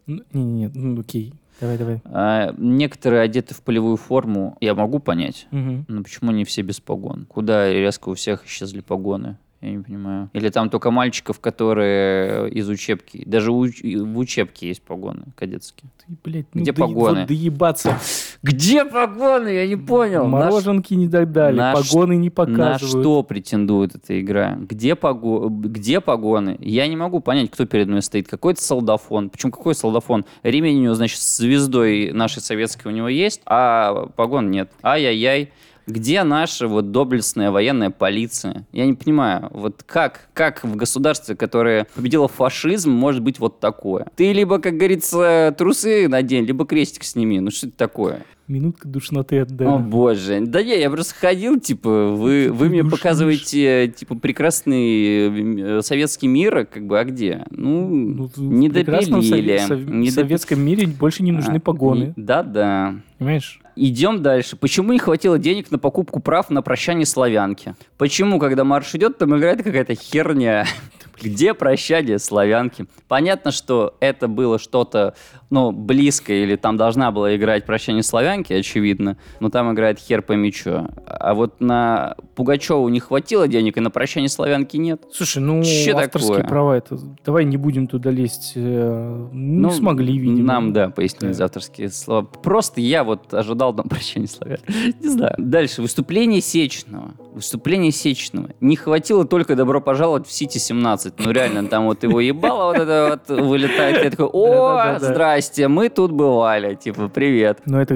[0.07, 2.03] Ну, Не-не-не, ну окей, давай, давай.
[2.05, 5.87] А, некоторые одеты в полевую форму, я могу понять, Мгм.
[5.89, 7.25] но почему не все без погон?
[7.27, 9.39] Куда резко у всех исчезли погоны?
[9.65, 10.29] Я не понимаю.
[10.35, 13.23] Или там только мальчиков, которые из учебки.
[13.25, 15.91] Даже у- в учебке есть погоны кадетские.
[16.07, 17.21] Ты, блядь, ну Где и- погоны?
[17.21, 17.99] Вот доебаться.
[18.43, 19.49] Где погоны?
[19.49, 20.25] Я не понял.
[20.25, 22.81] На Мороженки не дали, на погоны не На показывают.
[22.83, 24.59] что претендует эта игра?
[24.61, 25.49] Где, пого...
[25.49, 26.59] Где погоны?
[26.61, 28.29] Я не могу понять, кто перед мной стоит.
[28.29, 29.31] Какой-то солдафон.
[29.31, 30.27] Причем какой солдафон?
[30.43, 34.71] Ремень у него, значит, с звездой нашей советской у него есть, а погон нет.
[34.83, 35.53] Ай-яй-яй.
[35.87, 38.67] Где наша вот доблестная военная полиция?
[38.73, 44.07] Я не понимаю, вот как, как в государстве, которое победило фашизм, может быть вот такое?
[44.17, 47.41] Ты либо, как говорится, трусы надень, либо крестик сними.
[47.41, 48.23] Ну что это такое?
[48.47, 50.41] Минутка душноты от О боже.
[50.43, 52.99] Да не, я просто ходил, типа, вы, вы мне душишь.
[53.01, 57.47] показываете, типа, прекрасный э, советский мир, как бы, а где?
[57.51, 59.59] Ну, Ну, в не прекрасном допилили.
[59.67, 62.13] сов- Не доп- советском мире больше не нужны А, погоны.
[62.17, 62.97] Да-да.
[63.25, 63.59] Понимаешь?
[63.77, 64.55] Идем дальше.
[64.57, 67.75] Почему не хватило денег на покупку прав на прощание славянки?
[67.99, 70.67] Почему, когда марш идет, там играет какая-то херня?
[71.21, 72.87] Где прощание славянки?
[73.09, 75.15] Понятно, что это было что-то,
[75.49, 80.53] ну, близкое, или там должна была играть прощание славянки, очевидно, но там играет хер пойми
[80.53, 80.89] чё.
[81.07, 85.03] А вот на Пугачеву не хватило денег, и на прощание славянки нет.
[85.13, 86.49] Слушай, ну, Че авторские такое?
[86.49, 86.99] права, это...
[87.25, 88.53] Давай не будем туда лезть.
[88.57, 90.47] э, Не Ну, смогли, видимо.
[90.47, 91.37] Нам, да, пояснили Да.
[91.39, 92.23] за авторские слова.
[92.25, 94.59] Просто я вот ожидал там прощения славян.
[95.01, 95.35] Не знаю.
[95.39, 95.83] Дальше.
[95.83, 97.13] Выступление Сечного.
[97.35, 98.51] Выступление Сечного.
[98.61, 101.05] Не хватило только добро пожаловать в Сити-17.
[101.05, 101.21] 20.
[101.27, 104.05] Ну, реально, там вот его ебало вот это вот вылетает.
[104.05, 106.75] Я такой, о, здрасте, мы тут бывали.
[106.75, 107.59] Типа, привет.
[107.67, 107.95] Но это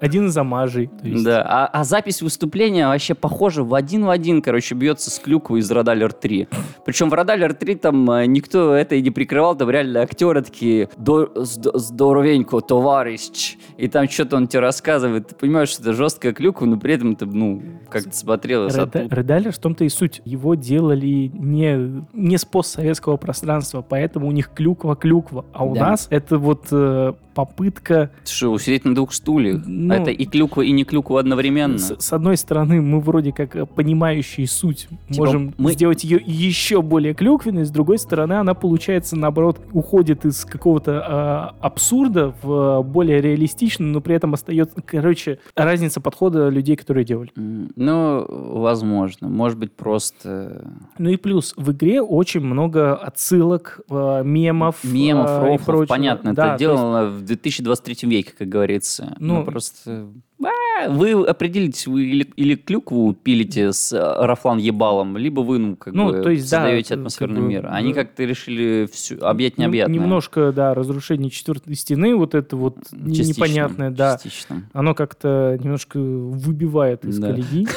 [0.00, 0.90] один из амажей.
[1.02, 5.58] Да, а, а запись выступления вообще похожа в один в один, короче, бьется с клюквы
[5.58, 6.48] из Радалер 3.
[6.84, 10.88] Причем в Радалер 3 там э, никто это и не прикрывал, там реально актеры такие
[10.96, 13.56] «До- сд- здоровенько, товарищ.
[13.76, 15.28] И там что-то он тебе рассказывает.
[15.28, 19.14] Ты понимаешь, что это жесткая клюква, но при этом ты, ну, как-то смотрелось Реда- оттуда.
[19.14, 20.22] Редалер в том-то и суть.
[20.24, 25.44] Его делали не, не с постсоветского пространства, поэтому у них клюква-клюква.
[25.52, 25.90] А у Да.
[25.90, 28.10] нас это вот э, попытка...
[28.24, 29.62] Что, усидеть на двух стульях?
[29.66, 31.76] Ну, это и клюква, и не клюква одновременно.
[31.76, 36.18] С, с одной стороны, мы вроде как э, понимающие суть Типа можем мы- сделать ее
[36.24, 42.80] еще более клюквенной, с другой стороны, она получается, наоборот, уходит из какого-то э, абсурда в
[42.80, 47.32] э, более реалистичную, но при этом остается, короче, разница подхода людей, которые делали.
[47.36, 49.28] Ну, возможно.
[49.28, 50.72] Может быть, просто...
[50.96, 54.76] Ну и плюс, в игре очень много отсылок, э, мемов.
[54.84, 56.34] Мемов, э, рофлов, понятно.
[56.34, 59.16] Да, это то есть делано в 2023 веке, как говорится.
[59.18, 60.12] Ну, Ну, просто...
[60.42, 60.48] а,
[60.88, 65.94] вы определитесь, вы или, или клюкву пилите с э, рафлан ебалом, либо вы, ну, как
[65.94, 67.68] Ну, бы, то есть, да, создаете как атмосферный бы, мир.
[67.70, 68.02] Они да.
[68.02, 69.98] как-то решили всю, объять необъятное.
[69.98, 74.14] Немножко, да, разрушение четвертой стены, вот это вот Частично, непонятное, да.
[74.22, 74.62] частично.
[74.72, 77.28] Оно как-то немножко выбивает из Да.
[77.28, 77.66] колеи.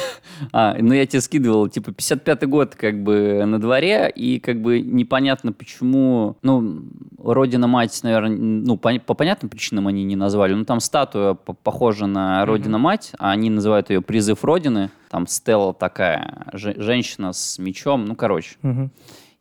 [0.52, 4.80] А, ну я тебе скидывал, типа, 55-й год как бы на дворе, и как бы
[4.80, 6.82] непонятно почему, ну,
[7.22, 12.06] Родина-мать, наверное, ну, по, по понятным причинам они не назвали, ну, там статуя по- похожа
[12.06, 18.04] на Родина-мать, а они называют ее «Призыв Родины», там Стелла такая, же- женщина с мечом,
[18.06, 18.56] ну, короче.
[18.62, 18.90] Мгм.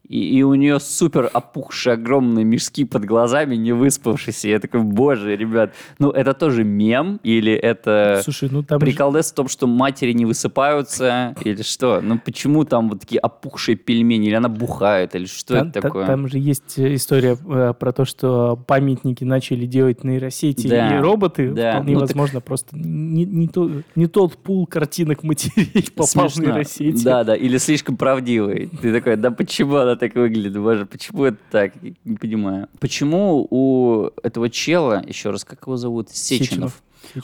[0.10, 4.48] И, и у нее супер опухшие огромные мешки под глазами, не выспавшиеся.
[4.50, 8.20] Я такой, боже, ребят, ну это тоже мем или это...
[8.24, 12.02] Слушай, ну там же- Приколдес в том, что матери не высыпаются, или что?
[12.02, 15.82] Ну почему там вот такие опухшие пельмени, или она бухает, или что там, это та-
[15.82, 16.06] такое?
[16.08, 21.00] там же есть э, история э, про то, что памятники начали делать нейросети Да, и
[21.00, 21.52] роботы.
[21.52, 21.74] да.
[21.74, 26.32] Вполне Ну, так- возможно, просто не, не, то, не тот пул картинок матерей попал в
[26.34, 26.46] Смешно.
[26.52, 27.04] нейросети.
[27.04, 28.72] Да, да, или слишком правдивый.
[28.82, 30.58] Ты такой, да почему она так выглядит?
[30.60, 31.74] Боже, почему это так?
[31.82, 32.68] Не понимаю.
[32.80, 36.10] Почему у этого чела, еще раз, как его зовут?
[36.10, 36.50] Сеченов.
[36.50, 36.84] Сеченов.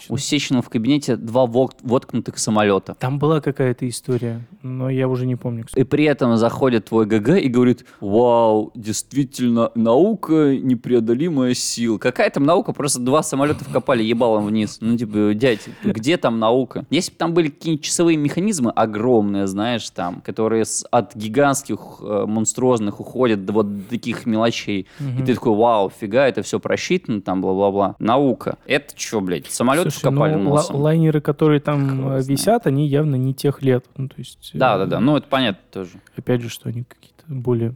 [0.10, 2.96] У Сеченова в кабинете два вок- воткнутых самолета.
[3.00, 5.66] Там была какая-то история, но я уже не помню.
[5.76, 11.98] И при этом заходит твой ГГ и говорит, вау, действительно, наука непреодолимая сила.
[11.98, 12.72] Какая там наука?
[12.74, 14.78] Просто два самолета вкопали ебалом вниз.
[14.82, 16.86] Ну, типа, дядь, где там наука?
[16.90, 22.26] Если бы там были какие-нибудь часовые механизмы огромные, знаешь, там, которые с- от гигантских э,
[22.28, 24.88] монструозных уходят до вот таких мелочей.
[25.20, 27.96] И ты такой, вау, фига, это все просчитано, там, бла-бла-бла.
[28.00, 28.58] Наука.
[28.66, 29.46] Это что, блядь,
[29.84, 30.76] самолеты Слушай, ну, ла- носом?
[30.78, 32.28] лайнеры, которые там Хуй э, знает.
[32.28, 33.86] висят, они явно не тех лет.
[33.98, 35.00] Ну, то есть, э, Да, да, да.
[35.00, 35.92] Ну, это понятно тоже.
[36.18, 37.76] Опять же, что они какие-то более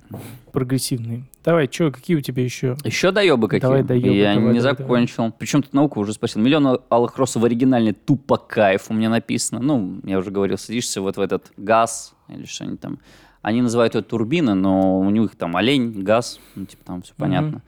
[0.51, 1.23] прогрессивные.
[1.43, 2.77] Давай, что, какие у тебя еще?
[2.83, 3.61] Еще доебы какие?
[3.61, 5.31] Давай доебы, Я давай, не давай, закончил.
[5.37, 6.41] Причем тут наука уже спросил.
[6.41, 9.59] Миллион алых роз в оригинальной тупо кайф у меня написано.
[9.61, 12.99] Ну, я уже говорил, садишься вот в этот газ или что-нибудь там.
[13.41, 17.61] Они называют это турбина, но у них там олень, газ, ну, типа там все понятно.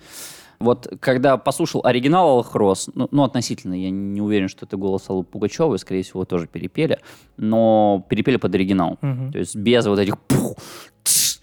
[0.61, 5.09] Вот когда послушал оригинал Алых Роз, ну, ну, относительно, я не уверен, что это голос
[5.09, 6.99] Аллы Пугачевой, скорее всего, тоже перепели,
[7.37, 8.97] но перепели под оригинал.
[9.01, 9.31] Мгм.
[9.31, 10.57] То есть без вот этих пух,
[11.03, 11.41] тс,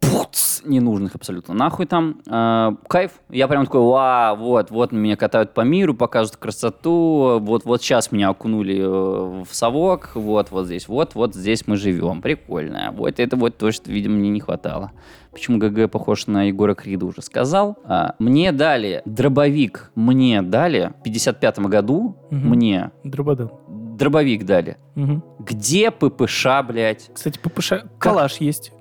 [0.00, 0.30] пух,
[0.64, 1.54] ненужных абсолютно.
[1.54, 2.20] Нахуй там.
[2.26, 3.12] Э, кайф.
[3.30, 7.38] Я прям такой, ва, вот, вот меня катают по миру, показывают красоту.
[7.40, 10.12] Вот, вот сейчас меня окунули э, в совок.
[10.14, 12.22] Вот, вот здесь, вот, вот здесь мы живем.
[12.22, 12.92] Прикольно.
[12.96, 14.92] Вот это вот то, что, видимо, мне не хватало.
[15.32, 17.78] Почему ГГ похож на Егора Крида, уже сказал.
[17.84, 22.48] А, мне дали дробовик, мне дали в 55 году, Мгм.
[22.50, 23.50] мне Дрободан.
[23.68, 24.76] дробовик дали.
[24.94, 25.22] Мгм.
[25.38, 27.10] Где ППШ, блядь?
[27.14, 27.72] Кстати, ППШ...
[27.98, 28.72] Калаш есть.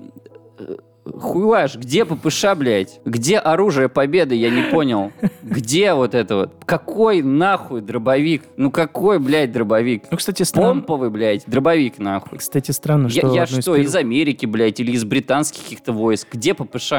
[1.20, 3.00] Хуйлаш, где ППШ, блядь?
[3.06, 5.12] Где оружие победы, я не понял.
[5.42, 6.54] Где вот это вот?
[6.66, 8.44] Какой нахуй дробовик?
[8.58, 10.04] Ну какой, блядь, дробовик?
[10.10, 10.82] Ну, кстати, странно.
[10.82, 12.38] Помповый, блядь, дробовик нахуй.
[12.40, 16.28] Кстати, странно, Я, что я из что, из Америки, блядь, или из британских каких-то войск?
[16.32, 16.94] Где ППШ?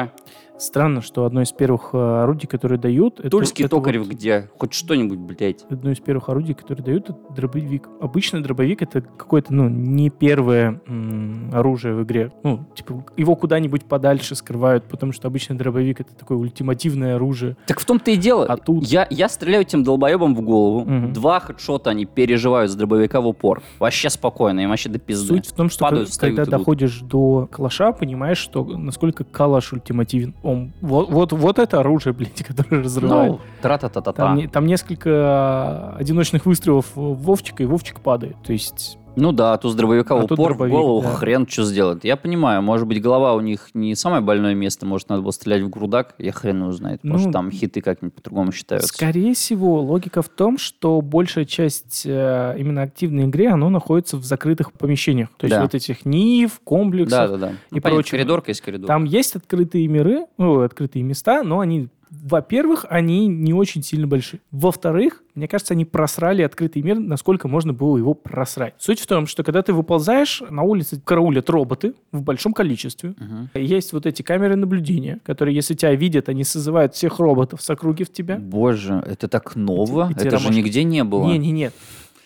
[0.57, 3.19] Странно, что одно из первых э, орудий, которые дают...
[3.19, 4.49] это- Тульский это Токарев вот где?
[4.57, 5.65] Хоть что-нибудь, блядь.
[5.69, 7.89] Одно из первых орудий, которые дают, это дробовик.
[7.99, 12.31] Обычно дробовик это какое-то, ну, не первое м, оружие в игре.
[12.43, 17.57] Ну, типа, его куда-нибудь подальше скрывают, потому что обычно дробовик это такое ультимативное оружие.
[17.65, 18.45] Так в том-то и дело.
[18.45, 20.85] А тут- я, я стреляю этим долбоебам в голову.
[20.85, 21.13] Мгм.
[21.13, 23.61] Два хедшота они переживают с дробовика в упор.
[23.79, 25.27] Вообще спокойно, им вообще до пизды.
[25.35, 26.51] Суть в том, что Падают, когда идут.
[26.51, 30.35] доходишь до калаша, понимаешь, что насколько калаш ультимативен.
[30.43, 33.31] Он, вот, вот, вот это оружие, блядь, которое разрывает.
[33.31, 34.11] Ну, тра-та-та-та-та.
[34.23, 38.35] Там, не- там несколько одиночных выстрелов в Вовчика, и Вовчик падает.
[38.43, 41.13] То есть Ну да, а с дробовика А упор дробовик, в голову да.
[41.15, 42.03] хрен что сделает.
[42.03, 45.61] Я понимаю, может быть, голова у них не самое больное место, может, надо было стрелять
[45.61, 47.03] в грудак, я хрен его знает.
[47.03, 48.87] Может, Ну, там хиты как-нибудь по-другому считаются.
[48.87, 54.23] Скорее всего, логика в том, что большая часть э, именно активной игры, оно находится в
[54.23, 55.29] закрытых помещениях.
[55.37, 55.61] То есть Да.
[55.61, 57.11] вот этих НИФ, комплексов.
[57.11, 57.49] Да, да, да.
[57.71, 58.17] и Ну, прочего.
[58.17, 58.87] коридорка есть коридор.
[58.87, 61.87] Там есть открытые миры, ну, открытые места, но они,
[62.21, 64.39] во-первых, они не очень сильно большие.
[64.51, 68.75] Во-вторых, мне кажется, они просрали открытый мир, насколько можно было его просрать.
[68.77, 73.15] Суть в том, что когда ты выползаешь, на улице караулят роботы в большом количестве.
[73.17, 73.49] Мгм.
[73.55, 78.03] Есть вот эти камеры наблюдения, которые, если тебя видят, они созывают всех роботов с округи
[78.03, 78.37] в тебя.
[78.37, 80.09] Боже, это так ново.
[80.11, 81.25] И это же нигде не было.
[81.25, 81.73] Не, не, нет.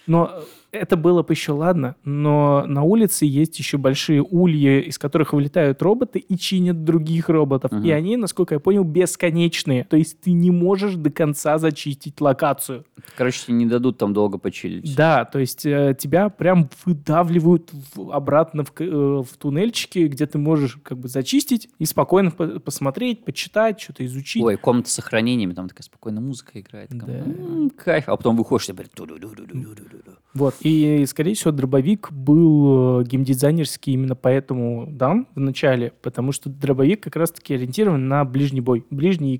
[0.05, 0.31] Но
[0.71, 5.81] это было бы еще ладно, но на улице есть еще большие ульи, из которых вылетают
[5.81, 7.71] роботы и чинят других роботов.
[7.71, 7.83] Мгм.
[7.85, 9.83] И они, насколько я понял, бесконечные.
[9.85, 12.85] То есть ты не можешь до конца зачистить локацию.
[13.15, 14.95] Короче, тебе не дадут там долго почилить.
[14.95, 20.37] Да, то есть э, тебя прям выдавливают в- обратно в, э, в туннельчики, где ты
[20.37, 24.43] можешь как бы зачистить и спокойно по- посмотреть, почитать, что-то изучить.
[24.43, 26.89] Ой, комната с сохранениями, там такая спокойная музыка играет.
[26.89, 27.31] такая, Да.
[27.31, 28.03] «М, кайф.
[28.09, 30.11] А потом выходишь, и ту-ду-ду-ду-ду-ду-ду-ду.
[30.33, 30.55] Вот.
[30.61, 37.01] И, скорее всего, дробовик был э, геймдизайнерский именно поэтому дан в начале, потому что дробовик
[37.03, 38.85] как раз-таки ориентирован на ближний бой.
[38.89, 39.35] Ближний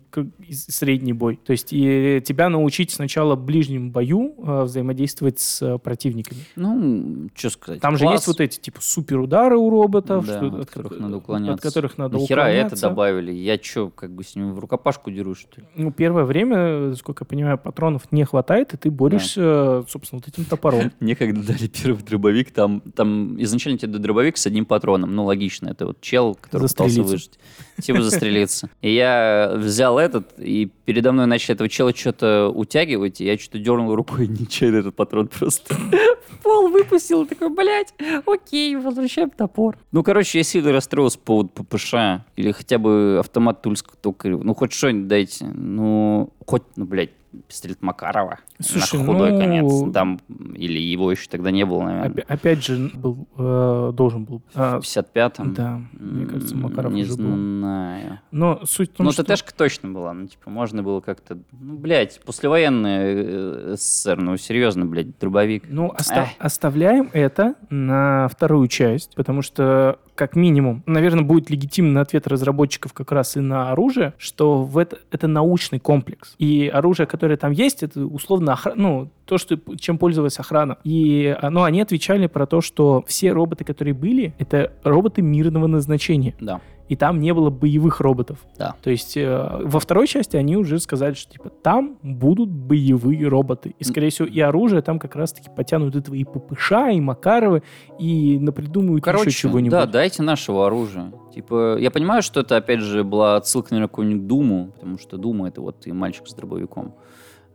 [0.47, 1.39] и средний бой.
[1.43, 6.41] То есть и тебя научить сначала в ближнем бою э, взаимодействовать с э, противниками.
[6.55, 7.82] Ну, что сказать.
[7.82, 8.13] Там же класс.
[8.15, 11.68] есть вот эти типа суперудары у роботов, Да, что- от которых ко- надо от уклоняться.
[11.68, 12.89] которых надо Нахера это уклоняться.
[12.89, 13.32] добавили?
[13.32, 15.68] Я что, как бы с ними в рукопашку дерусь, что ли?
[15.76, 20.45] Ну, первое время, сколько я понимаю, патронов не хватает, и ты борешься, собственно, вот этим
[20.45, 20.91] топором.
[21.07, 25.15] Мне когда дали первый дробовик, там, там изначально тебе дробовик с одним патроном.
[25.15, 27.39] Ну, логично, это вот чел, который пытался выжить.
[27.81, 28.69] Типа застрелиться.
[28.81, 33.57] И я взял этот, и передо мной начали этого чела что-то утягивать, и я что-то
[33.59, 37.25] дернул рукой, нечаянно этот патрон просто в пол выпустил.
[37.25, 37.93] Такой, блядь,
[38.25, 39.77] окей, возвращаем топор.
[39.93, 41.93] Ну, короче, я сильно расстроился по поводу ППШ.
[42.35, 44.43] Или хотя бы автомат Тульского токарева.
[44.43, 45.45] Ну, хоть что-нибудь дайте.
[45.45, 47.11] Ну, хоть, ну, блядь,
[47.47, 48.39] пистолет Макарова.
[48.59, 49.93] Слушай, на худой ну, конец.
[49.93, 50.19] Там,
[50.55, 52.09] или его еще тогда не было, наверное.
[52.09, 54.41] Опя- Опять же, был, э, должен был.
[54.55, 55.53] а, В 55-м?
[55.53, 57.36] Да, мне кажется, Макаров Не уже был.
[57.36, 58.19] знаю.
[58.32, 59.23] Но суть в том, Ну, что...
[59.23, 60.13] ТТшка точно была.
[60.13, 61.38] Ну, типа, можно было как-то...
[61.51, 65.65] Ну, блядь, послевоенная э, СССР, ну, серьезно, блядь, дробовик.
[65.69, 66.30] Ну, оста- Эх.
[66.39, 73.11] оставляем это на вторую часть, потому что, как минимум, наверное, будет легитимный ответ разработчиков как
[73.11, 76.36] раз и на оружие, что в это, это научный комплекс.
[76.39, 80.78] И оружие, которое там есть, это условно охра- ну, то, что, чем пользовалась охрана.
[80.84, 86.34] И ну, они отвечали про то, что все роботы, которые были, это роботы мирного назначения.
[86.39, 86.59] Да.
[86.89, 88.39] И там не было боевых роботов.
[88.57, 88.75] Да.
[88.81, 93.75] То есть э, во второй части они уже сказали, что типа там будут боевые роботы.
[93.77, 97.63] И, скорее всего, и оружие там как раз-таки потянут этого и ППШ, и Макаровы,
[97.99, 99.71] и напридумают Короче, еще чего-нибудь.
[99.71, 101.11] да, дайте нашего оружия.
[101.33, 105.17] Типа, я понимаю, что это, опять же, была отсылка, наверное, к какому-нибудь Думу, потому что
[105.17, 106.95] Дума— это вот и мальчик с дробовиком,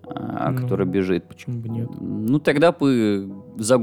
[0.05, 1.25] а, ну, который бежит.
[1.29, 1.89] Почему бы нет?
[2.01, 3.31] Ну, тогда бы...
[3.57, 3.81] За...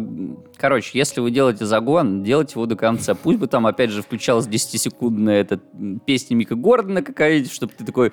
[0.58, 3.16] Короче, если вы делаете загон, делайте его до конца.
[3.16, 5.60] Пусть бы там, опять же, включалась 10-секундная эта
[6.06, 8.12] песня Мика Гордона какая-нибудь, чтобы ты такой...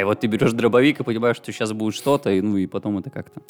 [0.00, 2.98] И вот ты берешь дробовик и понимаешь, что сейчас будет что-то, и, ну, и потом
[2.98, 3.40] это как-то...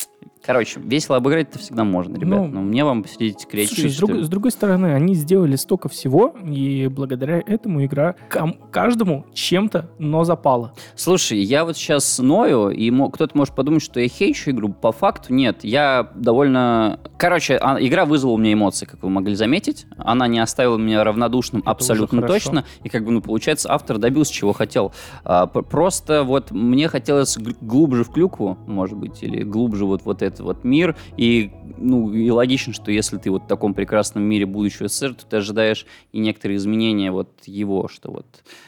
[0.43, 2.41] Короче, весело обыграть это всегда можно, ребят.
[2.41, 3.79] Ну, но мне вам посидеть кричить.
[3.79, 8.59] Слушай, с, друг, с другой стороны, они сделали столько всего, и благодаря этому игра кам-
[8.71, 10.75] каждому чем-то, но запала.
[10.97, 14.69] Слушай, я вот сейчас ною, и мо- кто-то может подумать, что я хейчу игру.
[14.73, 15.65] По факту нет.
[15.65, 16.99] Я довольно...
[17.19, 19.87] Короче, а- игра вызвала у меня эмоции, как вы могли заметить.
[19.97, 22.65] Она не оставила меня равнодушным Это абсолютно точно.
[22.83, 24.93] И как бы, ну, получается, автор добился, чего хотел.
[25.25, 30.41] А, просто вот мне хотелось глубже в клюкву, может быть, или глубже вот, вот этот
[30.41, 30.97] вот мир.
[31.17, 35.27] И, ну, и логично, что если ты вот в таком прекрасном мире будущего СССР, то
[35.27, 38.27] ты ожидаешь и некоторые изменения вот его, что вот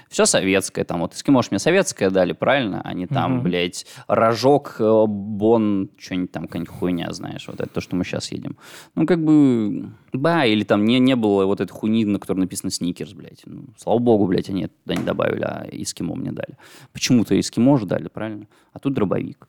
[0.09, 2.81] все советское, там вот эскимош мне советское дали, правильно?
[2.85, 3.43] А не там, Мгм.
[3.43, 3.76] блядь,
[4.07, 8.57] рожок, э, бон, что-нибудь там, какая-нибудь хуйня, знаешь, вот это то, что мы сейчас едем.
[8.95, 12.71] Ну, как бы, да, или там не, не было вот этой хуйни, на которой написано
[12.71, 13.43] сникерс, блядь.
[13.45, 16.57] Ну, слава богу, блядь, они это туда не добавили, а эскимо мне дали.
[16.93, 18.47] Почему-то эскимо же дали, правильно?
[18.73, 19.49] А тут дробовик.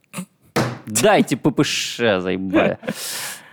[0.87, 2.79] Дайте ППШ, заебали.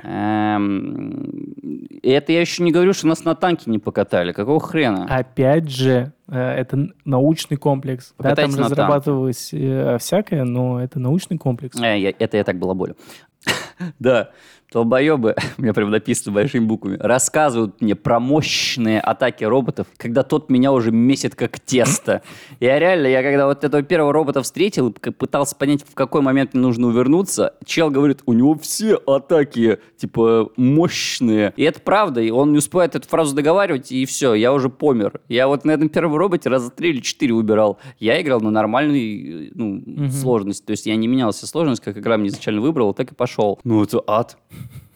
[0.04, 4.32] Эм, это я еще не говорю, что нас на танке не покатали.
[4.32, 5.06] Какого хрена?
[5.08, 8.14] Опять же, это н- научный комплекс.
[8.18, 11.78] Да, там разрабатывалось э, всякое, но это научный комплекс.
[11.80, 12.96] Э, я- это я так балаболю.
[13.98, 14.30] Да,
[14.72, 20.48] долбоебы, у меня прям написано большими буквами, рассказывают мне про мощные атаки роботов, когда тот
[20.48, 22.22] меня уже месит как тесто.
[22.60, 26.62] Я реально, я когда вот этого первого робота встретил, пытался понять, в какой момент мне
[26.62, 31.52] нужно увернуться, чел говорит, у него все атаки, типа, мощные.
[31.56, 35.20] И это правда, и он не успевает эту фразу договаривать, и все, я уже помер.
[35.28, 37.78] Я вот на этом первом роботе раза три или четыре убирал.
[37.98, 40.10] Я играл на нормальной ну, Мгм.
[40.10, 43.14] сложности, то есть я не менял себе сложность, как игра мне изначально выбрала, так и
[43.14, 43.58] пошел.
[43.64, 44.36] Ну, это ад.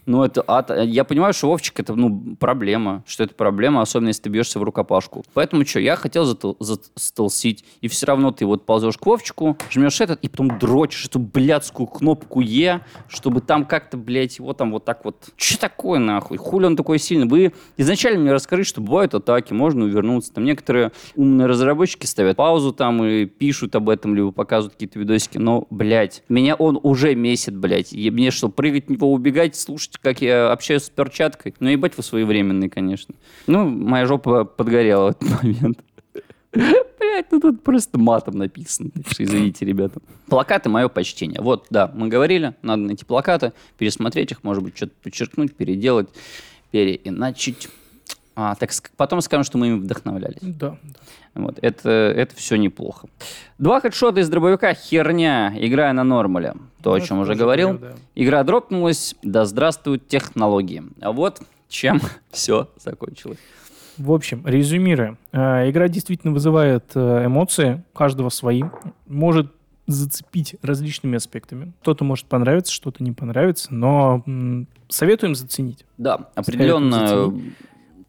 [0.08, 0.70] Ну, это ад.
[0.86, 3.04] Я понимаю, что Вовчик это, ну, проблема.
[3.06, 5.22] Что это проблема, особенно если ты бьешься в рукопашку.
[5.34, 10.00] Поэтому что, я хотел затол- застолсить, и все равно ты вот ползешь к Вовчику, жмешь
[10.00, 14.86] этот, и потом дрочишь эту блядскую кнопку Е, чтобы там как-то, блядь, его там вот
[14.86, 15.28] так вот...
[15.36, 16.38] Че такое, нахуй?
[16.38, 17.28] Хули он такой сильный?
[17.28, 20.32] Вы изначально мне расскажите, что бывают атаки, можно увернуться.
[20.32, 25.36] Там некоторые умные разработчики ставят паузу там и пишут об этом, либо показывают какие-то видосики.
[25.36, 27.92] Но, блядь, меня он уже месит, блядь.
[27.92, 31.54] И мне что, прыгать него, убегать, слушать, как я общаюсь с перчаткой?
[31.60, 33.14] Ну, ебать вы своевременные, конечно.
[33.46, 35.78] Ну, моя жопа подгорела в этот момент.
[36.52, 38.90] Блять, ну тут просто матом написано.
[39.18, 40.00] Извините, ребята.
[40.28, 41.40] Плакаты мое почтение.
[41.40, 46.08] Вот, да, мы говорили, надо найти плакаты, пересмотреть их, может быть, что-то подчеркнуть, переделать,
[46.70, 47.68] переиначить.
[48.40, 50.38] А, так потом скажем, что мы ими вдохновлялись.
[50.40, 50.76] Да.
[51.34, 53.08] Вот, это, это все неплохо.
[53.58, 56.54] Два хедшота из дробовика херня, играя на нормале.
[56.80, 57.70] То, о Ну, чем это уже говорил.
[57.70, 58.00] говорил, да.
[58.14, 60.84] Игра дропнулась, да здравствуют технологии.
[61.00, 63.38] А вот чем все закончилось.
[63.96, 68.62] В общем, резюмируя, э, игра действительно вызывает э, эмоции, каждого свои,
[69.08, 69.52] может
[69.88, 71.72] зацепить различными аспектами.
[71.82, 75.84] Что-то может понравиться, что-то не понравится, но м, советуем заценить.
[75.96, 77.54] Да, определенно заценить.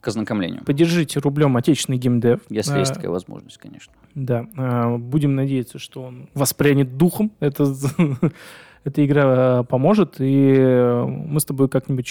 [0.02, 0.64] К ознакомлению.
[0.64, 2.42] Поддержите рублем отечественный геймдев.
[2.50, 3.94] Если Э, есть такая возможность, конечно.
[4.16, 7.32] Да, э, будем надеяться, что он воспрянет духом.
[7.40, 7.74] Это,
[8.84, 12.08] эта игра э, поможет, и э, мы с тобой как-нибудь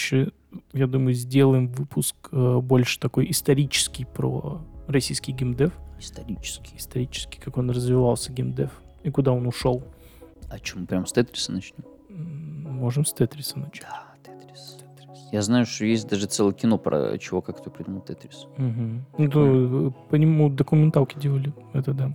[0.73, 5.71] я думаю, сделаем выпуск э, больше такой исторический про российский геймдев.
[5.99, 6.75] Исторически.
[6.77, 8.71] Исторический, как он развивался, геймдев,
[9.03, 9.83] и куда он ушел.
[10.49, 11.83] А мы прям с Тетриса начнем?
[12.09, 13.85] Можем с Тетриса начать.
[13.89, 14.08] Да.
[15.31, 18.47] Я знаю, что есть даже целое кино про чувака, кто придумал Тетрис.
[18.57, 19.05] Мгм.
[19.17, 22.13] Ну, э, по нему документалки делали, это да.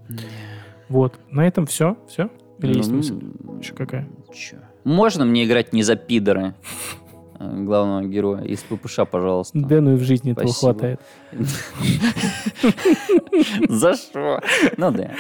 [0.88, 2.28] Вот, на этом все, все?
[2.58, 3.14] Или есть Ну, мысль?
[3.14, 4.08] м, Еще какая?
[4.32, 4.56] чё?
[4.84, 6.54] Можно мне играть не за пидоры
[7.38, 9.58] э, главного героя из ППШ, пожалуйста?
[9.58, 10.72] Да, ну и в жизни этого Спасибо.
[10.72, 11.00] хватает.
[13.68, 14.40] За что?
[14.76, 15.10] Ну да.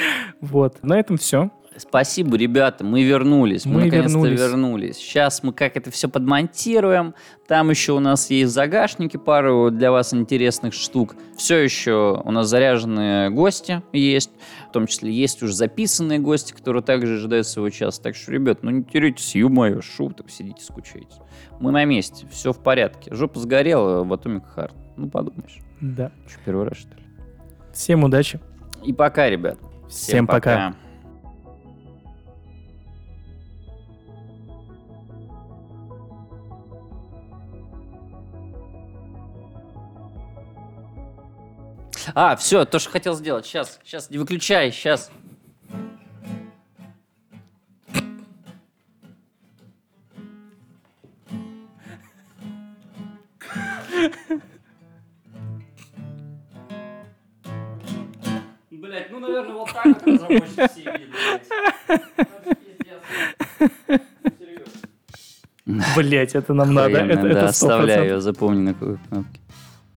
[0.40, 1.50] Вот, на этом все.
[1.76, 3.64] Спасибо, ребята, мы вернулись.
[3.66, 4.40] Мы, Мы наконец-то вернулись.
[4.40, 4.96] вернулись.
[4.96, 7.14] Сейчас мы как это все подмонтируем.
[7.48, 11.16] Там еще у нас есть в загашнике пару для вас интересных штук.
[11.36, 14.30] Все еще у нас заряженные гости есть.
[14.68, 18.02] В том числе есть уже записанные гости, которые также ожидают своего часа.
[18.02, 21.16] Так что, ребят, ну не теряйтесь, ё-моё, там сидите, скучаете.
[21.60, 23.14] Мы на месте, все в порядке.
[23.14, 24.72] Жопа сгорела в Atomic Heart.
[24.96, 25.58] Ну, подумаешь.
[25.80, 26.12] Да.
[26.26, 27.02] Что, первый раз, что ли?
[27.72, 28.40] Всем удачи.
[28.84, 29.58] И пока, ребят.
[29.88, 30.74] Всем пока.
[42.14, 43.44] А, все, то, что хотел сделать.
[43.44, 45.10] Сейчас, сейчас, не выключай, сейчас.
[58.70, 61.12] Блять, ну, наверное, вот так вот разработчики все видели,
[65.96, 66.98] Блять, это нам надо.
[66.98, 67.48] Охуенно, Это, да, это 100%.
[67.48, 69.40] оставляю, запомни на какой кнопке.